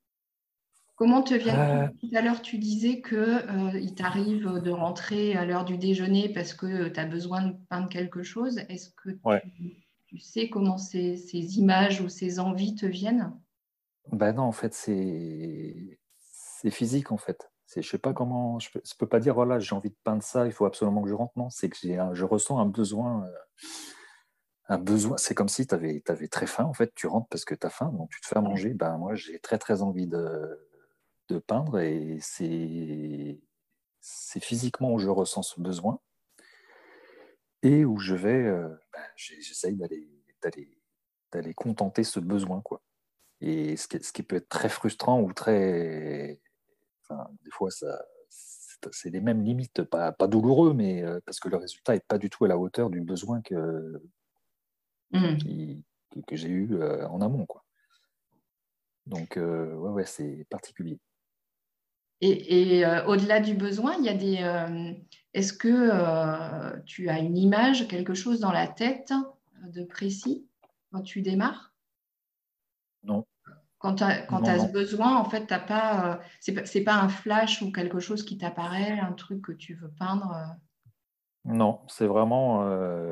Comment 0.95 1.23
te 1.23 1.35
vient 1.35 1.85
euh. 1.85 1.89
Tout 2.01 2.11
à 2.15 2.21
l'heure, 2.21 2.43
tu 2.43 2.59
disais 2.59 3.01
qu'il 3.01 3.19
euh, 3.19 3.89
t'arrive 3.97 4.61
de 4.61 4.71
rentrer 4.71 5.35
à 5.35 5.45
l'heure 5.45 5.65
du 5.65 5.79
déjeuner 5.79 6.29
parce 6.29 6.53
que 6.55 6.89
tu 6.89 7.01
as 7.01 7.07
besoin 7.07 7.47
de 7.47 7.57
peindre 7.69 7.89
quelque 7.89 8.23
chose. 8.23 8.59
Est-ce 8.69 8.91
que 8.91 9.11
tu, 10.07 10.19
sais 10.19 10.49
comment 10.49 10.79
ces, 10.79 11.59
images 11.59 12.01
ou 12.01 12.09
ces 12.09 12.39
envies 12.39 12.75
te 12.75 12.87
viennent? 12.87 13.33
Ben 14.11 14.35
non, 14.35 14.43
en 14.43 14.53
fait, 14.53 14.75
c'est 14.75 15.99
physique, 16.71 17.11
en 17.11 17.17
fait. 17.17 17.51
Je 17.75 17.79
ne 17.79 17.85
sais 17.85 17.99
pas 17.99 18.13
comment, 18.13 18.59
je 18.59 18.69
ne 18.75 18.81
peux, 18.99 19.07
pas 19.07 19.19
dire, 19.19 19.35
voilà, 19.35 19.59
j'ai 19.59 19.75
envie 19.75 19.89
de 19.89 19.97
peindre 20.05 20.23
ça, 20.23 20.45
il 20.45 20.53
faut 20.53 20.67
absolument 20.67 21.03
que 21.03 21.09
je 21.09 21.15
rentre. 21.15 21.33
Non, 21.37 21.49
c'est 21.49 21.71
que 21.71 21.79
je 21.81 22.25
ressens 22.25 22.59
un 22.59 22.67
besoin. 22.67 23.25
Euh, 23.25 23.67
un 24.69 24.79
besoin, 24.79 25.17
c'est 25.17 25.35
comme 25.35 25.49
si 25.49 25.67
tu 25.67 25.75
avais, 25.75 26.03
avais, 26.07 26.29
très 26.29 26.47
faim, 26.47 26.65
en 26.65 26.75
fait, 26.75 26.93
tu 26.95 27.07
rentres 27.07 27.29
parce 27.29 27.45
que 27.47 27.55
tu 27.55 27.67
as 27.67 27.71
faim, 27.71 27.93
donc 27.97 28.11
tu 28.11 28.21
te 28.21 28.27
fais 28.27 28.37
à 28.37 28.43
manger. 28.43 28.75
Ben, 28.75 28.99
moi, 28.99 29.15
j'ai 29.15 29.39
très, 29.39 29.59
très 29.59 29.83
envie 29.83 30.07
de, 30.07 30.59
de 31.33 31.39
peindre 31.39 31.79
et 31.81 32.19
c'est 32.21 33.41
physiquement 34.41 34.93
où 34.93 34.99
je 34.99 35.09
ressens 35.09 35.43
ce 35.43 35.61
besoin 35.61 36.01
et 37.63 37.85
où 37.85 37.99
je 37.99 38.15
vais, 38.15 38.45
euh, 38.45 38.69
ben, 38.93 39.03
j'essaye 39.17 39.77
d'aller 39.77 40.09
d'aller 41.31 41.55
contenter 41.55 42.03
ce 42.05 42.21
besoin 42.21 42.61
quoi. 42.61 42.83
Et 43.41 43.77
ce 43.77 43.89
qui, 43.89 44.03
ce 44.03 44.13
qui, 44.13 44.23
peut 44.23 44.37
être 44.37 44.49
très 44.49 44.69
frustrant 44.69 45.21
ou 45.21 45.33
très, 45.33 46.41
enfin, 47.03 47.29
des 47.45 47.51
fois 47.51 47.71
ça, 47.71 48.05
c'est 48.93 49.11
les 49.11 49.21
mêmes 49.21 49.43
limites, 49.43 49.83
pas, 49.85 50.13
pas 50.13 50.27
douloureux, 50.27 50.75
mais 50.75 51.03
euh, 51.03 51.21
parce 51.25 51.41
que 51.41 51.49
le 51.49 51.57
résultat 51.57 51.95
n'est 51.95 52.01
pas 52.01 52.19
du 52.19 52.29
tout 52.29 52.45
à 52.45 52.49
la 52.49 52.59
hauteur 52.59 52.91
du 52.91 53.01
besoin 53.01 53.41
que, 53.41 54.03
mmh. 55.13 55.83
que, 56.27 56.37
j'ai 56.37 56.49
eu 56.49 56.75
euh, 56.75 57.07
en 57.09 57.21
amont. 57.21 57.47
Quoi. 57.47 57.65
Donc, 59.07 59.37
ouais, 59.37 59.91
ouais 59.91 60.07
c'est 60.07 60.45
particulier. 60.51 61.01
Et, 62.25 62.87
euh, 62.87 63.05
au-delà 63.07 63.41
du 63.41 63.55
besoin, 63.55 63.97
il 63.99 64.05
y 64.05 64.09
a 64.09 64.15
des. 64.15 64.39
Euh, 64.43 64.93
est-ce 65.35 65.53
que 65.53 65.69
euh, 65.69 66.79
tu 66.87 67.09
as 67.09 67.19
une 67.19 67.37
image, 67.37 67.89
quelque 67.89 68.15
chose 68.15 68.39
dans 68.39 68.53
la 68.53 68.69
tête 68.69 69.13
de 69.67 69.83
précis 69.83 70.47
quand 70.93 71.03
tu 71.03 71.21
démarres? 71.21 71.75
Non. 73.03 73.27
Quand 73.79 73.97
tu 73.97 74.05
as, 74.05 74.29
ce 74.61 74.71
besoin, 74.71 75.17
en 75.17 75.25
fait, 75.25 75.47
t'as 75.47 75.59
pas. 75.59 76.21
c'est 76.39 76.85
pas 76.85 76.95
un 76.95 77.09
flash 77.09 77.61
ou 77.61 77.73
quelque 77.73 77.99
chose 77.99 78.25
qui 78.25 78.39
t'apparaît, 78.39 79.01
un 79.01 79.13
truc 79.13 79.43
que 79.43 79.53
tu 79.53 79.75
veux 79.75 79.91
peindre. 79.99 80.33
Non, 81.45 81.81
c'est 81.89 82.07
vraiment. 82.07 82.61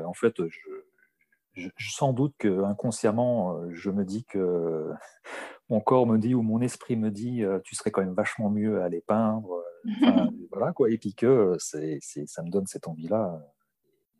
en 0.05 0.13
fait, 0.13 0.35
je, 0.37 1.67
je, 1.75 1.91
sans 1.91 2.13
doute 2.13 2.33
que 2.37 2.63
inconsciemment, 2.63 3.59
je 3.73 3.89
me 3.89 4.05
dis 4.05 4.23
que 4.23 4.93
mon 5.71 5.79
corps 5.79 6.05
me 6.05 6.17
dit 6.17 6.35
ou 6.35 6.41
mon 6.41 6.59
esprit 6.59 6.97
me 6.97 7.09
dit 7.09 7.43
euh, 7.43 7.59
tu 7.63 7.75
serais 7.75 7.91
quand 7.91 8.01
même 8.01 8.13
vachement 8.13 8.49
mieux 8.49 8.83
à 8.83 8.89
les 8.89 8.99
peindre. 8.99 9.63
Euh, 10.03 10.27
voilà 10.51 10.73
quoi. 10.73 10.91
Et 10.91 10.97
puis 10.97 11.15
que 11.15 11.25
euh, 11.25 11.55
c'est, 11.59 11.99
ça 12.01 12.43
me 12.43 12.49
donne 12.49 12.67
cette 12.67 12.89
envie-là. 12.89 13.41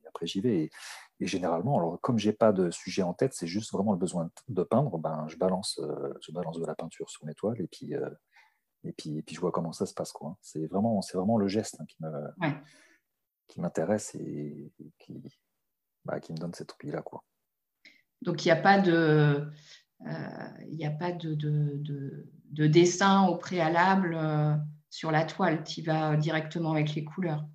Et 0.01 0.08
après 0.08 0.25
j'y 0.25 0.39
vais. 0.39 0.72
Et, 1.20 1.27
généralement, 1.27 1.77
alors 1.77 2.01
comme 2.01 2.17
j'ai 2.17 2.34
pas 2.34 2.51
de 2.51 2.72
sujet 2.72 3.03
en 3.03 3.13
tête, 3.13 3.34
c'est 3.34 3.46
juste 3.46 3.72
vraiment 3.74 3.91
le 3.91 4.00
besoin 4.00 4.31
de 4.48 4.63
peindre. 4.63 4.98
Ben 4.98 5.27
je 5.27 5.38
balance, 5.38 5.79
je 6.20 6.31
balance 6.31 6.58
de 6.60 6.65
la 6.65 6.74
peinture 6.74 7.12
sur 7.12 7.25
mes 7.25 7.36
toiles 7.36 7.62
et 7.62 7.67
puis 7.67 7.93
et 8.84 8.91
puis 8.93 9.20
et 9.20 9.22
puis 9.22 9.36
je 9.36 9.39
vois 9.39 9.51
comment 9.51 9.72
ça 9.72 9.86
se 9.86 9.93
passe 9.93 10.12
quoi. 10.13 10.36
C'est 10.41 10.65
vraiment 10.65 11.03
c'est 11.03 11.15
vraiment 11.15 11.38
le 11.38 11.48
geste 11.48 11.79
hein, 11.79 11.86
qui 11.88 11.98
me 12.00 12.10
qui 13.48 13.62
m'intéresse 13.62 14.15
et, 14.15 14.72
qui 14.98 15.22
bah, 16.05 16.20
qui 16.20 16.34
me 16.34 16.39
donne 16.39 16.55
cette 16.55 16.74
envie 16.74 16.91
là 16.91 17.03
quoi. 17.03 17.24
Donc 18.24 18.43
il 18.43 18.48
n'y 18.48 18.51
a 18.51 18.62
pas 18.62 18.79
de 18.79 19.48
il 20.05 20.10
euh, 20.10 20.75
n'y 20.75 20.86
a 20.86 20.91
pas 20.91 21.12
de, 21.12 21.36
de, 21.36 22.67
dessin 22.67 23.27
au 23.27 23.36
préalable 23.36 24.15
euh, 24.15 24.55
sur 24.89 25.12
la 25.12 25.25
toile. 25.25 25.63
Tu 25.63 25.81
vas 25.81 26.15
directement 26.17 26.72
avec 26.72 26.96
les 26.96 27.03
couleurs. 27.03 27.46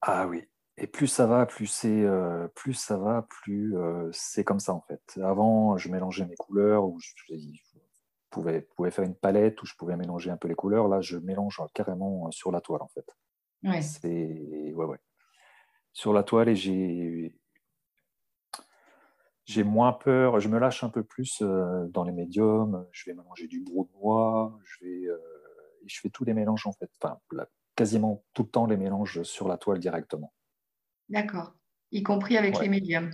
Ah 0.00 0.26
oui. 0.26 0.44
Et 0.78 0.86
plus 0.86 1.06
ça 1.06 1.26
va, 1.26 1.44
plus 1.44 1.66
c'est 1.66 2.02
euh, 2.02 2.48
plus 2.54 2.72
ça 2.72 2.96
va, 2.96 3.26
plus 3.28 3.74
c'est 4.12 4.42
comme 4.42 4.58
ça 4.58 4.72
en 4.72 4.80
fait. 4.80 5.02
Avant, 5.22 5.76
je 5.76 5.90
mélangeais 5.90 6.24
mes 6.24 6.34
couleurs 6.34 6.86
ou 6.86 6.98
je, 6.98 7.12
pouvais, 8.30 8.62
pouvais, 8.74 8.90
faire 8.90 9.04
une 9.04 9.14
palette 9.14 9.62
où 9.62 9.66
je 9.66 9.74
pouvais 9.74 9.96
mélanger 9.96 10.30
un 10.30 10.38
peu 10.38 10.48
les 10.48 10.54
couleurs. 10.54 10.88
Là, 10.88 11.02
je 11.02 11.18
mélange 11.18 11.60
carrément 11.74 12.30
sur 12.30 12.50
la 12.50 12.62
toile 12.62 12.82
en 12.82 12.88
fait. 12.88 13.04
Ouais. 13.64 13.82
C'est 13.82 14.72
ouais 14.74 14.84
ouais. 14.86 14.98
Sur 15.92 16.14
la 16.14 16.22
toile 16.22 16.48
et 16.48 16.56
j'ai 16.56 17.38
j'ai 19.44 19.64
moins 19.64 19.92
peur, 19.92 20.40
je 20.40 20.48
me 20.48 20.58
lâche 20.58 20.84
un 20.84 20.88
peu 20.88 21.02
plus 21.02 21.42
euh, 21.42 21.86
dans 21.88 22.04
les 22.04 22.12
médiums, 22.12 22.86
je 22.92 23.10
vais 23.10 23.14
mélanger 23.14 23.48
du 23.48 23.60
brou 23.60 23.88
de 23.92 23.98
noix, 23.98 24.58
je, 24.64 24.84
vais, 24.84 25.06
euh, 25.06 25.18
je 25.86 26.00
fais 26.00 26.10
tous 26.10 26.24
les 26.24 26.34
mélanges 26.34 26.66
en 26.66 26.72
fait, 26.72 26.90
enfin, 27.02 27.18
quasiment 27.74 28.24
tout 28.34 28.44
le 28.44 28.48
temps 28.48 28.66
les 28.66 28.76
mélanges 28.76 29.22
sur 29.24 29.48
la 29.48 29.56
toile 29.56 29.78
directement. 29.78 30.32
D'accord, 31.08 31.54
y 31.90 32.02
compris 32.02 32.36
avec 32.36 32.58
les 32.60 32.68
médiums. 32.68 33.10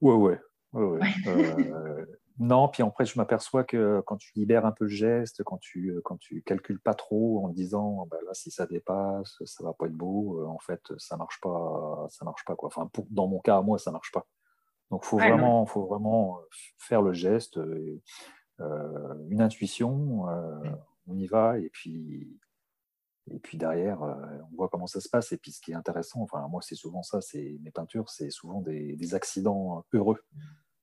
Ouais, 0.00 0.14
ouais. 0.14 0.40
ouais, 0.72 0.84
ouais. 0.84 1.00
Euh, 1.26 2.06
non, 2.38 2.68
puis 2.68 2.82
après, 2.82 3.04
je 3.04 3.18
m'aperçois 3.18 3.64
que 3.64 4.00
quand 4.06 4.16
tu 4.16 4.32
libères 4.34 4.64
un 4.64 4.72
peu 4.72 4.84
le 4.84 4.90
geste, 4.90 5.42
quand 5.44 5.58
tu 5.58 6.00
quand 6.04 6.16
tu 6.18 6.42
calcules 6.42 6.80
pas 6.80 6.94
trop 6.94 7.44
en 7.44 7.48
disant 7.48 8.06
bah 8.10 8.16
là 8.24 8.32
si 8.32 8.50
ça 8.50 8.64
dépasse, 8.64 9.36
ça 9.44 9.62
va 9.62 9.74
pas 9.74 9.86
être 9.86 9.92
beau, 9.92 10.46
en 10.46 10.58
fait 10.60 10.80
ça 10.96 11.18
marche 11.18 11.38
pas, 11.42 12.06
ça 12.08 12.24
marche 12.24 12.44
pas 12.46 12.56
quoi. 12.56 12.68
Enfin 12.68 12.88
dans 13.10 13.28
mon 13.28 13.40
cas 13.40 13.60
moi 13.60 13.78
ça 13.78 13.90
marche 13.90 14.10
pas. 14.10 14.26
Donc 14.90 15.04
faut 15.04 15.18
vraiment 15.18 15.66
faut 15.66 15.84
vraiment 15.86 16.40
faire 16.78 17.02
le 17.02 17.12
geste, 17.12 17.58
une 18.58 19.40
intuition, 19.40 20.24
on 21.06 21.16
y 21.16 21.26
va 21.26 21.58
et 21.58 21.70
puis 21.70 22.38
et 23.30 23.38
puis 23.38 23.58
derrière, 23.58 24.00
on 24.00 24.56
voit 24.56 24.68
comment 24.68 24.86
ça 24.86 25.00
se 25.00 25.08
passe. 25.08 25.32
Et 25.32 25.38
puis 25.38 25.52
ce 25.52 25.60
qui 25.60 25.72
est 25.72 25.74
intéressant, 25.74 26.22
enfin 26.22 26.46
moi 26.48 26.62
c'est 26.62 26.74
souvent 26.74 27.02
ça, 27.02 27.20
c'est 27.20 27.58
mes 27.62 27.70
peintures, 27.70 28.08
c'est 28.08 28.30
souvent 28.30 28.60
des, 28.60 28.96
des, 28.96 29.14
accidents 29.14 29.84
heureux. 29.92 30.22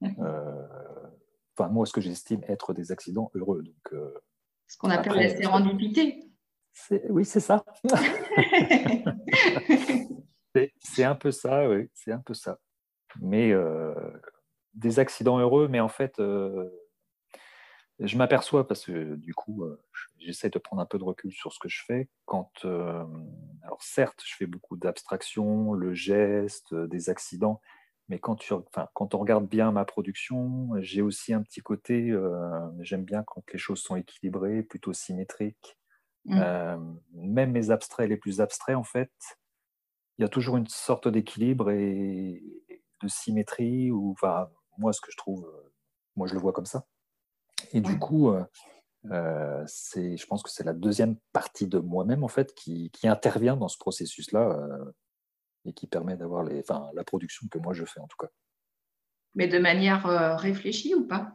Euh, 0.04 1.08
enfin 1.58 1.70
moi 1.70 1.86
ce 1.86 1.94
que 1.94 2.02
j'estime 2.02 2.44
être 2.48 2.74
des 2.74 2.92
accidents 2.92 3.32
heureux. 3.34 3.64
Donc, 3.64 3.94
euh, 3.94 4.14
ce 4.68 4.78
qu'on 4.78 4.90
appelle 4.90 5.16
la 5.16 5.30
sérendipité. 5.30 6.32
Oui, 7.10 7.26
c'est 7.26 7.40
ça. 7.40 7.64
c'est 10.80 11.04
un 11.04 11.16
peu 11.16 11.32
ça, 11.32 11.70
oui, 11.70 11.90
c'est 11.94 12.12
un 12.12 12.20
peu 12.20 12.34
ça. 12.34 12.60
Mais 13.22 13.52
euh, 13.52 13.94
des 14.74 15.00
accidents 15.00 15.40
heureux, 15.40 15.68
mais 15.68 15.80
en 15.80 15.90
fait, 15.90 16.16
je 18.00 18.18
m'aperçois 18.18 18.68
parce 18.68 18.86
que 18.86 19.16
du 19.16 19.34
coup, 19.34 19.64
j'essaie 20.20 20.50
de 20.50 20.60
prendre 20.60 20.82
un 20.82 20.86
peu 20.86 20.98
de 20.98 21.04
recul 21.04 21.32
sur 21.32 21.54
ce 21.54 21.60
que 21.60 21.70
je 21.70 21.82
fais. 21.86 22.10
Quand, 22.26 22.52
alors 22.64 23.82
certes, 23.82 24.22
je 24.26 24.36
fais 24.36 24.48
beaucoup 24.48 24.76
d'abstraction, 24.76 25.74
le 25.74 25.94
geste, 25.94 26.76
des 26.76 27.10
accidents, 27.10 27.62
mais 28.08 28.20
quand, 28.20 28.36
tu, 28.36 28.54
enfin, 28.54 28.88
quand 28.94 29.16
on 29.16 29.20
regarde 29.20 29.48
bien 29.48 29.72
ma 29.72 29.84
production, 29.84 30.70
j'ai 30.80 31.02
aussi 31.02 31.34
un 31.34 31.42
petit 31.42 31.62
côté, 31.62 32.12
euh, 32.12 32.60
j'aime 32.82 33.04
bien 33.04 33.24
quand 33.24 33.44
les 33.52 33.58
choses 33.58 33.82
sont 33.82 33.96
équilibrées, 33.96 34.62
plutôt 34.62 34.94
symétriques. 34.94 35.78
Mm. 36.26 36.40
Euh, 36.40 36.78
même 37.14 37.52
mes 37.52 37.72
abstraits 37.72 38.10
les 38.10 38.18
plus 38.18 38.42
abstraits, 38.42 38.76
en 38.76 38.84
fait, 38.84 39.12
il 40.18 40.22
y 40.22 40.26
a 40.26 40.30
toujours 40.30 40.58
une 40.58 40.68
sorte 40.68 41.08
d'équilibre 41.08 41.72
et 41.72 42.44
de 43.06 43.12
symétrie, 43.12 43.92
ou 43.92 44.12
enfin, 44.12 44.50
moi, 44.78 44.94
ce 44.94 45.02
que 45.02 45.12
je 45.12 45.18
trouve, 45.18 45.50
moi, 46.16 46.28
je 46.28 46.34
le 46.34 46.40
vois 46.40 46.54
comme 46.54 46.66
ça. 46.66 46.86
Et 47.72 47.82
du 47.82 47.98
coup, 47.98 48.30
euh, 49.12 49.64
c'est, 49.68 50.18
je 50.18 50.28
pense 50.28 50.44
que 50.44 50.50
c'est 50.50 50.64
la 50.64 50.74
deuxième 50.74 51.16
partie 51.32 51.68
de 51.68 51.80
moi-même, 51.80 52.24
en 52.24 52.28
fait, 52.28 52.54
qui, 52.54 52.92
qui 52.92 53.08
intervient 53.08 53.58
dans 53.58 53.68
ce 53.68 53.78
processus-là 53.78 54.68
et 55.66 55.74
qui 55.74 55.88
permet 55.88 56.16
d'avoir 56.16 56.44
les, 56.44 56.60
enfin, 56.60 56.90
la 56.94 57.04
production 57.04 57.48
que 57.50 57.58
moi 57.58 57.74
je 57.74 57.86
fais 57.86 58.00
en 58.00 58.08
tout 58.08 58.18
cas. 58.20 58.30
Mais 59.34 59.48
de 59.48 59.60
manière 59.60 60.06
euh, 60.06 60.36
réfléchie 60.36 60.96
ou 60.96 61.08
pas? 61.08 61.34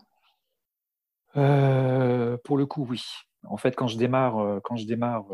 Euh, 1.37 2.39
Pour 2.45 2.57
le 2.57 2.67
coup, 2.67 2.87
oui. 2.89 3.03
En 3.45 3.57
fait, 3.57 3.75
quand 3.77 3.89
je 3.89 3.99
démarre, 3.99 4.39
euh, 4.39 4.61
quand 4.63 4.77
je 4.77 4.87
démarre, 4.87 5.27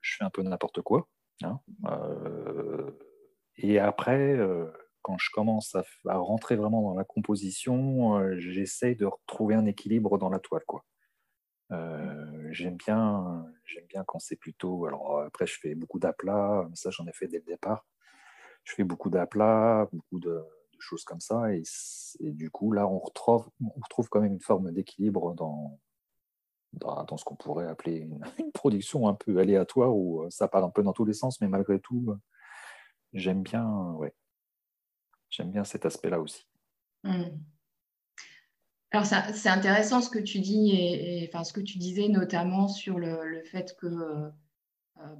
je 0.00 0.16
fais 0.16 0.24
un 0.24 0.30
peu 0.30 0.42
n'importe 0.42 0.82
quoi. 0.82 1.08
Hein, 1.42 1.58
et 3.56 3.78
après, 3.78 4.36
quand 5.02 5.18
je 5.18 5.30
commence 5.32 5.74
à, 5.74 6.16
rentrer 6.16 6.56
vraiment 6.56 6.82
dans 6.82 6.94
la 6.94 7.04
composition, 7.04 8.36
j'essaie 8.38 8.94
de 8.94 9.06
retrouver 9.06 9.54
un 9.54 9.66
équilibre 9.66 10.18
dans 10.18 10.30
la 10.30 10.38
toile, 10.38 10.64
quoi. 10.66 10.84
j'aime 12.50 12.76
bien, 12.76 13.46
j'aime 13.64 13.86
bien 13.86 14.04
quand 14.06 14.18
c'est 14.18 14.36
plutôt. 14.36 14.86
Alors 14.86 15.20
après, 15.20 15.46
je 15.46 15.58
fais 15.60 15.74
beaucoup 15.74 15.98
d'aplats, 15.98 16.68
ça 16.74 16.90
j'en 16.90 17.06
ai 17.06 17.12
fait 17.12 17.28
dès 17.28 17.38
le 17.38 17.44
départ 17.44 17.86
je 18.64 18.74
fais 18.74 18.84
beaucoup 18.84 19.10
d'aplats, 19.10 19.88
beaucoup 19.92 20.20
de, 20.20 20.42
choses 20.78 21.04
comme 21.04 21.20
ça. 21.20 21.52
Et, 21.52 21.62
du 22.20 22.50
coup, 22.50 22.72
là, 22.72 22.86
on 22.86 22.98
retrouve, 22.98 23.48
on 23.62 23.80
retrouve 23.80 24.08
quand 24.08 24.20
même 24.20 24.32
une 24.32 24.40
forme 24.40 24.72
d'équilibre 24.72 25.34
dans, 25.34 25.78
dans, 26.72 27.16
ce 27.16 27.24
qu'on 27.24 27.36
pourrait 27.36 27.66
appeler 27.66 27.96
une, 28.38 28.52
production 28.54 29.08
un 29.08 29.14
peu 29.14 29.38
aléatoire 29.38 29.94
où 29.94 30.22
euh, 30.22 30.30
ça 30.30 30.48
part 30.48 30.64
un 30.64 30.70
peu 30.70 30.82
dans 30.82 30.92
tous 30.92 31.04
les 31.04 31.12
sens, 31.12 31.40
mais 31.40 31.48
malgré 31.48 31.80
tout, 31.80 32.06
euh, 32.08 32.16
j'aime 33.12 33.42
bien, 33.42 33.92
ouais, 33.92 34.14
j'aime 35.30 35.50
bien 35.50 35.64
cet 35.64 35.86
aspect-là 35.86 36.20
aussi. 36.20 36.46
Hmm. 37.04 37.24
Alors, 38.92 39.06
c'est 39.06 39.48
intéressant 39.48 40.00
ce 40.00 40.10
que 40.10 40.18
tu 40.18 40.40
dis, 40.40 40.72
et, 40.72 41.28
enfin, 41.32 41.44
ce 41.44 41.52
que 41.52 41.60
tu 41.60 41.78
disais 41.78 42.08
notamment 42.08 42.66
sur 42.66 42.98
le, 42.98 43.40
fait 43.44 43.76
que 43.78 43.86
euh, 43.86 44.30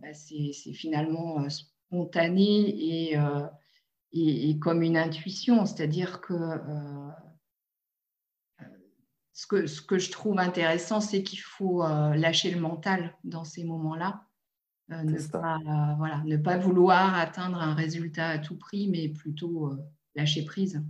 bah, 0.03 0.13
c'est 0.13 0.53
finalement 0.73 1.47
euh, 1.93 3.47
et, 4.13 4.51
et, 4.51 4.59
comme 4.59 4.83
une 4.83 4.97
intuition. 4.97 5.67
C'est-à-dire 5.67 6.21
que, 6.21 6.35
euh, 6.35 7.11
ce 9.33 9.47
que 9.47 9.67
ce 9.67 9.81
que 9.81 9.99
je 9.99 10.11
trouve 10.11 10.39
intéressant, 10.39 11.01
c'est 11.01 11.23
qu'il 11.23 11.41
faut 11.41 11.85
euh, 11.85 12.15
lâcher 12.15 12.51
le 12.51 12.61
mental 12.61 13.17
dans 13.23 13.45
ces 13.45 13.65
moments-là. 13.65 14.27
ne, 14.89 15.29
pas, 15.29 15.59
voilà, 15.97 16.23
ne 16.25 16.37
pas 16.37 16.59
vouloir 16.59 17.15
atteindre 17.15 17.59
un 17.59 17.75
résultat 17.75 18.29
à 18.29 18.39
tout 18.39 18.59
prix, 18.59 18.89
mais 18.89 19.09
plutôt 19.09 19.73
lâcher 20.15 20.45
prise. 20.45 20.83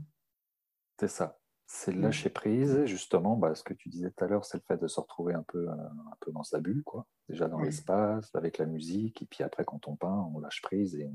C'est 0.99 1.09
ça. 1.09 1.39
C'est 1.73 1.93
lâcher 1.93 2.31
prise, 2.31 2.85
justement, 2.85 3.37
bah, 3.37 3.55
ce 3.55 3.63
que 3.63 3.75
tu 3.75 3.89
disais 3.89 4.11
tout 4.11 4.25
à 4.25 4.27
l'heure, 4.27 4.45
c'est 4.45 4.59
le 4.59 4.65
fait 4.67 4.77
de 4.77 4.89
se 4.89 4.99
retrouver 4.99 5.35
un 5.35 5.45
peu, 5.45 5.69
un 5.69 6.17
peu 6.19 6.33
dans 6.33 6.43
sa 6.43 6.59
bulle, 6.59 6.83
quoi. 6.83 7.07
Déjà 7.29 7.47
dans 7.47 7.61
l'espace, 7.61 8.35
avec 8.35 8.59
la 8.59 8.67
musique, 8.67 9.23
et 9.23 9.27
puis 9.27 9.45
après, 9.45 9.65
quand 9.65 9.87
on 9.87 9.95
peint, 9.95 10.29
on 10.35 10.41
lâche 10.41 10.63
prise 10.63 10.97
et 10.97 11.09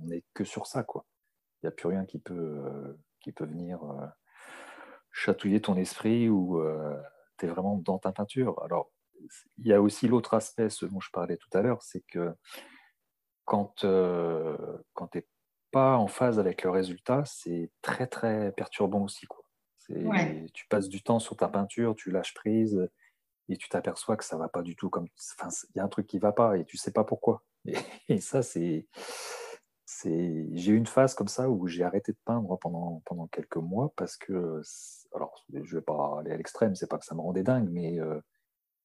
on 0.00 0.06
n'est 0.06 0.24
que 0.34 0.42
sur 0.42 0.66
ça, 0.66 0.82
quoi. 0.82 1.06
Il 1.62 1.66
n'y 1.66 1.68
a 1.68 1.70
plus 1.70 1.86
rien 1.86 2.04
qui 2.04 2.18
peut, 2.18 2.34
euh, 2.34 2.98
qui 3.20 3.30
peut 3.30 3.44
venir 3.44 3.84
euh, 3.84 4.06
chatouiller 5.12 5.60
ton 5.60 5.76
esprit 5.76 6.28
ou 6.28 6.58
euh, 6.58 7.00
tu 7.38 7.46
es 7.46 7.48
vraiment 7.48 7.76
dans 7.76 7.98
ta 7.98 8.10
peinture. 8.10 8.60
Alors, 8.64 8.90
il 9.58 9.68
y 9.68 9.72
a 9.72 9.80
aussi 9.80 10.08
l'autre 10.08 10.34
aspect, 10.34 10.68
ce 10.68 10.84
dont 10.84 10.98
je 10.98 11.10
parlais 11.12 11.36
tout 11.36 11.56
à 11.56 11.62
l'heure, 11.62 11.80
c'est 11.80 12.02
que 12.08 12.34
quand, 13.44 13.86
quand 14.94 15.08
tu 15.08 15.18
n'es 15.18 15.26
pas 15.72 15.96
en 15.96 16.06
phase 16.06 16.38
avec 16.38 16.62
le 16.62 16.70
résultat, 16.70 17.24
c'est 17.24 17.70
très, 17.80 18.06
très 18.06 18.52
perturbant 18.52 19.02
aussi, 19.02 19.26
quoi. 19.26 19.44
Tu 20.54 20.66
passes 20.68 20.88
du 20.88 21.02
temps 21.02 21.18
sur 21.18 21.36
ta 21.36 21.48
peinture, 21.48 21.96
tu 21.96 22.10
lâches 22.10 22.34
prise 22.34 22.88
et 23.48 23.56
tu 23.56 23.68
t'aperçois 23.68 24.16
que 24.16 24.24
ça 24.24 24.36
va 24.36 24.48
pas 24.48 24.62
du 24.62 24.76
tout 24.76 24.88
comme. 24.88 25.08
Enfin, 25.38 25.48
il 25.74 25.78
y 25.78 25.80
a 25.80 25.84
un 25.84 25.88
truc 25.88 26.06
qui 26.06 26.18
va 26.18 26.32
pas 26.32 26.56
et 26.56 26.64
tu 26.64 26.76
sais 26.76 26.92
pas 26.92 27.04
pourquoi. 27.04 27.42
Et, 28.08 28.20
ça, 28.20 28.42
c'est. 28.42 28.86
J'ai 30.04 30.72
eu 30.72 30.76
une 30.76 30.86
phase 30.86 31.14
comme 31.14 31.28
ça 31.28 31.50
où 31.50 31.66
j'ai 31.66 31.84
arrêté 31.84 32.12
de 32.12 32.18
peindre 32.24 32.58
pendant, 32.58 33.02
pendant 33.04 33.26
quelques 33.26 33.56
mois 33.56 33.92
parce 33.96 34.16
que, 34.16 34.62
alors 35.14 35.44
je 35.52 35.76
vais 35.76 35.82
pas 35.82 36.20
aller 36.20 36.32
à 36.32 36.36
l'extrême, 36.36 36.74
c'est 36.74 36.88
pas 36.88 36.98
que 36.98 37.04
ça 37.04 37.14
me 37.14 37.20
rendait 37.20 37.42
dingue, 37.42 37.68
mais 37.70 38.00
euh, 38.00 38.20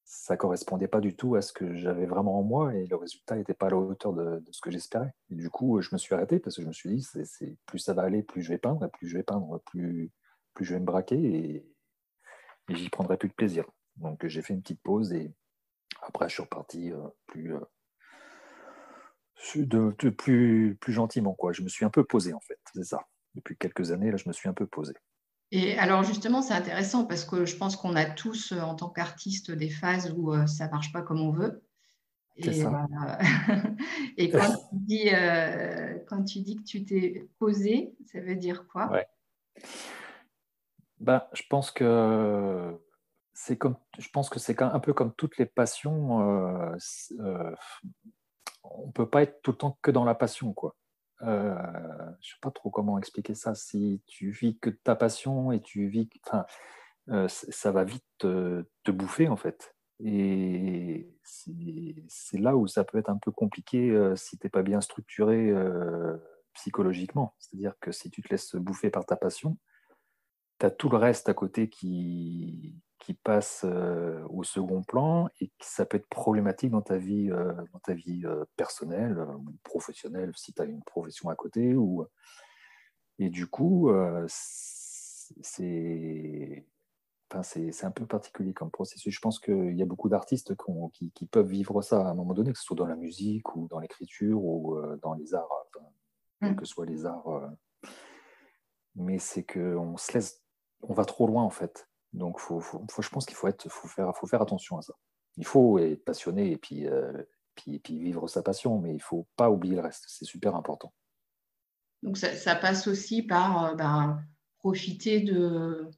ça 0.10 0.38
correspondait 0.38 0.88
pas 0.88 1.02
du 1.02 1.18
tout 1.18 1.36
à 1.36 1.42
ce 1.42 1.52
que 1.52 1.76
j'avais 1.76 2.06
vraiment 2.06 2.40
en 2.40 2.44
moi 2.44 2.74
et 2.74 2.88
le 2.88 2.96
résultat 2.96 3.36
n'était 3.36 3.54
pas 3.54 3.66
à 3.68 3.72
la 3.72 3.76
hauteur 3.76 4.14
de, 4.14 4.42
ce 4.52 4.62
que 4.62 4.72
j'espérais. 4.72 5.14
Du 5.30 5.50
coup, 5.50 5.82
je 5.82 5.90
me 5.92 5.98
suis 5.98 6.16
arrêté 6.16 6.40
parce 6.40 6.56
que 6.56 6.62
je 6.62 6.68
me 6.68 6.72
suis 6.72 6.90
dit, 6.96 7.02
c'est 7.02 7.58
plus 7.66 7.80
ça 7.80 7.94
va 7.94 8.04
aller, 8.04 8.24
plus 8.24 8.42
je 8.42 8.48
vais 8.48 8.58
peindre, 8.58 8.88
plus 8.88 9.10
je 9.10 9.18
vais 9.18 9.24
peindre, 9.24 9.62
plus, 9.66 10.10
plus 10.54 10.64
je 10.64 10.74
vais 10.76 10.80
me 10.80 10.86
braquer 10.86 11.18
et, 11.18 11.66
j'y 12.70 12.90
prendrai 12.90 13.18
plus 13.18 13.28
de 13.28 13.34
plaisir. 13.34 13.66
Donc 13.98 14.26
j'ai 14.26 14.42
fait 14.42 14.54
une 14.54 14.62
petite 14.62 14.82
pause 14.82 15.12
et 15.12 15.30
après 16.02 16.30
je 16.30 16.36
suis 16.36 16.44
reparti 16.44 16.94
euh, 16.94 17.08
plus, 17.26 17.54
euh, 17.56 17.60
plus, 20.12 20.78
plus 20.80 20.94
gentiment. 20.94 21.34
Quoi. 21.34 21.52
Je 21.52 21.64
me 21.64 21.68
suis 21.68 21.84
un 21.84 21.90
peu 21.90 22.06
posé 22.06 22.34
en 22.34 22.40
fait, 22.40 22.60
c'est 22.74 22.86
ça. 22.86 23.02
Depuis 23.36 23.58
quelques 23.58 23.92
années, 23.92 24.12
là, 24.12 24.16
je 24.16 24.30
me 24.30 24.34
suis 24.34 24.48
un 24.48 24.54
peu 24.54 24.68
posé. 24.68 24.94
Et 25.52 25.78
alors 25.78 26.04
justement, 26.04 26.42
c'est 26.42 26.54
intéressant 26.54 27.06
parce 27.06 27.24
que 27.24 27.46
je 27.46 27.56
pense 27.56 27.76
qu'on 27.76 27.96
a 27.96 28.06
tous, 28.06 28.52
euh, 28.52 28.60
en 28.60 28.76
tant 28.76 28.90
qu'artistes, 28.90 29.52
des 29.52 29.70
phases 29.70 30.14
où 30.16 30.34
ça 30.48 30.68
ne 30.68 30.72
marche 30.72 30.92
pas 30.92 31.02
comme 31.02 31.22
on 31.22 31.32
veut. 31.32 31.64
Et, 32.36 32.54
ça. 32.54 32.88
et 34.18 34.30
quand, 34.30 34.52
tu 34.70 34.76
dis, 34.76 35.10
quand 36.08 36.24
tu 36.24 36.40
dis 36.40 36.58
que 36.58 36.64
tu 36.64 36.86
t'es 36.86 37.28
posé, 37.40 37.96
ça 38.06 38.20
veut 38.20 38.36
dire 38.36 38.68
quoi? 38.68 38.92
Ouais. 38.92 39.08
Ben, 41.00 41.24
je 41.34 41.44
pense 41.50 41.72
que 41.72 42.78
c'est 43.34 43.56
comme, 43.56 43.78
je 44.00 44.10
pense 44.10 44.30
que 44.30 44.40
c'est 44.40 44.60
un 44.64 44.80
peu 44.80 44.94
comme 44.94 45.14
toutes 45.14 45.38
les 45.38 45.46
passions. 45.46 46.72
Euh, 46.72 46.76
euh, 47.20 47.56
on 48.64 48.92
peut 48.92 49.08
pas 49.08 49.22
être 49.22 49.42
tout 49.44 49.52
le 49.52 49.58
temps 49.58 49.78
que 49.84 49.92
dans 49.92 50.04
la 50.04 50.16
passion, 50.16 50.54
quoi. 50.54 50.76
Euh, 51.24 51.56
je 52.22 52.32
sais 52.32 52.40
pas 52.42 52.52
trop 52.52 52.70
comment 52.70 52.98
expliquer 52.98 53.34
ça. 53.34 53.56
Si 53.56 54.02
tu 54.08 54.32
vis 54.32 54.58
que 54.60 54.70
ta 54.70 54.96
passion 54.96 55.52
et 55.52 55.62
tu 55.62 55.88
vis, 55.88 56.10
enfin, 56.26 56.46
euh, 57.10 57.28
ça 57.28 57.72
va 57.72 57.84
vite 57.84 58.06
te, 58.20 58.66
bouffer 58.88 59.28
en 59.28 59.38
fait. 59.38 59.76
Et 60.00 61.10
c'est 61.24 62.38
là 62.40 62.56
où 62.56 62.68
ça 62.68 62.84
peut 62.84 63.00
être 63.00 63.10
un 63.10 63.18
peu 63.18 63.32
compliqué 63.32 63.90
euh, 63.90 64.16
si 64.16 64.38
t'es 64.38 64.50
pas 64.50 64.62
bien 64.62 64.82
structuré 64.82 65.54
psychologiquement. 66.54 67.36
C'est-à-dire 67.40 67.74
que 67.80 67.92
si 67.92 68.10
tu 68.12 68.22
te 68.22 68.30
laisses 68.30 68.56
bouffer 68.56 68.90
par 68.90 69.06
ta 69.06 69.16
passion, 69.16 69.58
tu 70.60 70.66
as 70.66 70.72
tout 70.72 70.90
le 70.90 70.98
reste 70.98 71.30
à 71.30 71.34
côté 71.34 71.70
qui, 71.70 72.76
qui 73.08 73.14
passe 73.14 73.62
euh, 73.64 74.22
au 74.30 74.44
second 74.44 74.84
plan 74.84 75.30
et 75.40 75.50
ça 75.62 75.86
peut 75.86 75.96
être 75.96 76.10
problématique 76.10 76.72
dans 76.72 76.82
ta 76.82 76.98
vie, 76.98 77.32
euh, 77.32 77.54
dans 77.72 77.80
ta 77.80 77.94
vie 77.94 78.26
euh, 78.26 78.44
personnelle 78.58 79.18
ou 79.18 79.56
professionnelle 79.64 80.34
si 80.36 80.52
tu 80.52 80.62
as 80.62 80.66
une 80.66 80.84
profession 80.84 81.30
à 81.30 81.36
côté. 81.36 81.74
Ou... 81.74 82.06
Et 83.18 83.30
du 83.30 83.48
coup, 83.48 83.90
c'est 84.28 86.66
c'est 87.44 87.86
un 87.86 87.92
peu 87.92 88.06
particulier 88.06 88.54
comme 88.54 88.72
processus. 88.72 89.14
Je 89.14 89.22
pense 89.22 89.40
qu'il 89.40 89.78
y 89.78 89.82
a 89.82 89.86
beaucoup 89.86 90.10
d'artistes 90.10 90.54
qui, 90.94 91.26
peuvent 91.32 91.48
vivre 91.48 91.82
ça 91.82 92.02
à 92.02 92.12
un 92.12 92.14
moment 92.14 92.34
donné, 92.34 92.52
que 92.52 92.58
ce 92.58 92.66
soit 92.66 92.76
dans 92.76 92.88
la 92.88 92.96
musique 92.98 93.56
ou 93.56 93.68
dans 93.70 93.80
l'écriture 93.80 94.44
ou 94.44 94.78
dans 95.02 95.14
les 95.14 95.34
arts, 95.34 95.50
quels 96.42 96.52
mm. 96.52 96.56
que 96.56 96.66
soient 96.66 96.86
les 96.86 97.06
arts. 97.06 97.52
Mais 98.96 99.18
c'est 99.18 99.44
qu'on 99.44 99.98
se 99.98 100.14
laisse, 100.14 100.44
on 100.82 100.94
va 100.94 101.06
trop 101.06 101.28
loin 101.28 101.44
en 101.44 101.50
fait. 101.50 101.88
Donc, 102.14 102.40
faut, 102.40 102.62
je 102.62 103.10
pense 103.10 103.26
qu'il 103.26 103.36
faut, 103.36 103.48
être, 103.48 103.70
faut, 103.70 103.88
faire, 103.88 104.16
faut 104.16 104.28
faire 104.28 104.42
attention 104.42 104.78
à 104.78 104.82
ça. 104.82 104.94
Il 105.38 105.46
faut 105.46 105.78
être 105.80 106.04
passionné 106.04 106.52
et 106.52 106.58
puis, 106.58 106.88
euh, 106.88 107.24
puis, 107.56 107.80
puis 107.80 108.00
vivre 108.00 108.28
sa 108.28 108.42
passion, 108.42 108.80
mais 108.80 108.92
il 108.92 108.98
ne 108.98 109.02
faut 109.02 109.28
pas 109.36 109.50
oublier 109.50 109.76
le 109.76 109.82
reste. 109.82 110.06
C'est 110.08 110.26
super 110.26 110.56
important. 110.56 110.94
Donc, 112.04 112.18
ça, 112.18 112.56
passe 112.56 112.88
aussi 112.88 113.24
par 113.24 113.76
ben, 113.76 114.24
profiter 114.60 115.22
de 115.22 115.90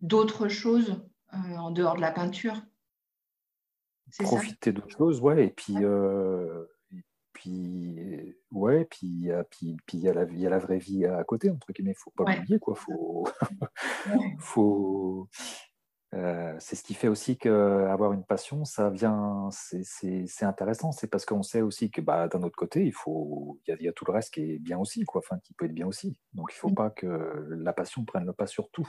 d'autres 0.00 0.48
choses 0.48 1.02
euh, 1.34 1.56
en 1.56 1.70
dehors 1.70 1.96
de 1.96 2.00
la 2.00 2.12
peinture. 2.12 2.62
Profiter 4.20 4.72
d'autres 4.72 4.96
choses, 4.96 5.20
ouais. 5.20 5.46
Et 5.46 5.50
puis, 5.50 5.74
euh, 5.84 6.64
puis, 7.38 8.36
ouais, 8.50 8.84
puis, 8.84 9.30
puis, 9.50 9.76
puis 9.86 9.98
il 9.98 10.04
y, 10.04 10.08
a 10.08 10.12
la, 10.12 10.24
y 10.24 10.46
a 10.46 10.50
la 10.50 10.58
vraie 10.58 10.78
vie 10.78 11.06
à 11.06 11.22
côté, 11.22 11.50
entre 11.50 11.72
guillemets. 11.72 11.92
Il 11.92 11.94
ne 11.94 11.98
faut 11.98 12.10
pas 12.10 12.24
l'oublier, 12.24 12.58
quoi. 12.58 12.74
Faut, 12.74 13.28
faut, 14.38 15.28
euh, 16.14 16.56
c'est 16.58 16.74
ce 16.74 16.82
qui 16.82 16.94
fait 16.94 17.08
aussi 17.08 17.36
qu'avoir 17.36 18.12
une 18.12 18.24
passion, 18.24 18.64
ça 18.64 18.88
vient, 18.90 19.48
c'est 19.52 20.42
intéressant. 20.42 20.90
C'est 20.90 21.06
parce 21.06 21.26
qu'on 21.26 21.42
sait 21.42 21.60
aussi 21.60 21.90
que 21.90 22.00
bah, 22.00 22.28
d'un 22.28 22.42
autre 22.42 22.56
côté, 22.56 22.84
il 22.84 22.92
faut, 22.92 23.60
il 23.66 23.82
y, 23.82 23.88
a 23.88 23.92
tout 23.92 24.04
le 24.06 24.12
reste 24.12 24.32
qui 24.32 24.40
est 24.40 24.58
bien 24.58 24.78
aussi, 24.78 25.04
quoi. 25.04 25.20
Enfin, 25.24 25.38
qui 25.44 25.52
peut 25.54 25.66
être 25.66 25.74
bien 25.74 25.86
aussi. 25.86 26.18
Donc, 26.32 26.50
il 26.52 26.56
ne 26.56 26.60
faut 26.60 26.70
mm. 26.70 26.74
pas 26.74 26.90
que 26.90 27.06
la 27.50 27.72
passion 27.72 28.04
prenne 28.04 28.24
le 28.24 28.32
pas 28.32 28.46
sur 28.46 28.70
tout. 28.70 28.88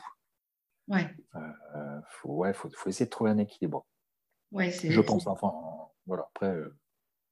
Ouais. 0.88 1.07
Euh, 1.35 2.01
faut, 2.07 2.35
ouais, 2.35 2.53
faut, 2.53 2.69
faut, 2.73 2.89
essayer 2.89 3.05
de 3.05 3.12
trouver 3.12 3.31
un 3.31 3.38
équilibre. 3.38 3.85
Ouais, 4.51 4.71
je 4.71 5.01
pense. 5.01 5.27
Enfin, 5.27 5.53
voilà. 6.07 6.27
Après. 6.33 6.47
Euh, 6.47 6.79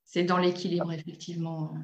c'est 0.07 0.23
dans 0.23 0.37
l'équilibre, 0.37 0.91
effectivement. 0.93 1.75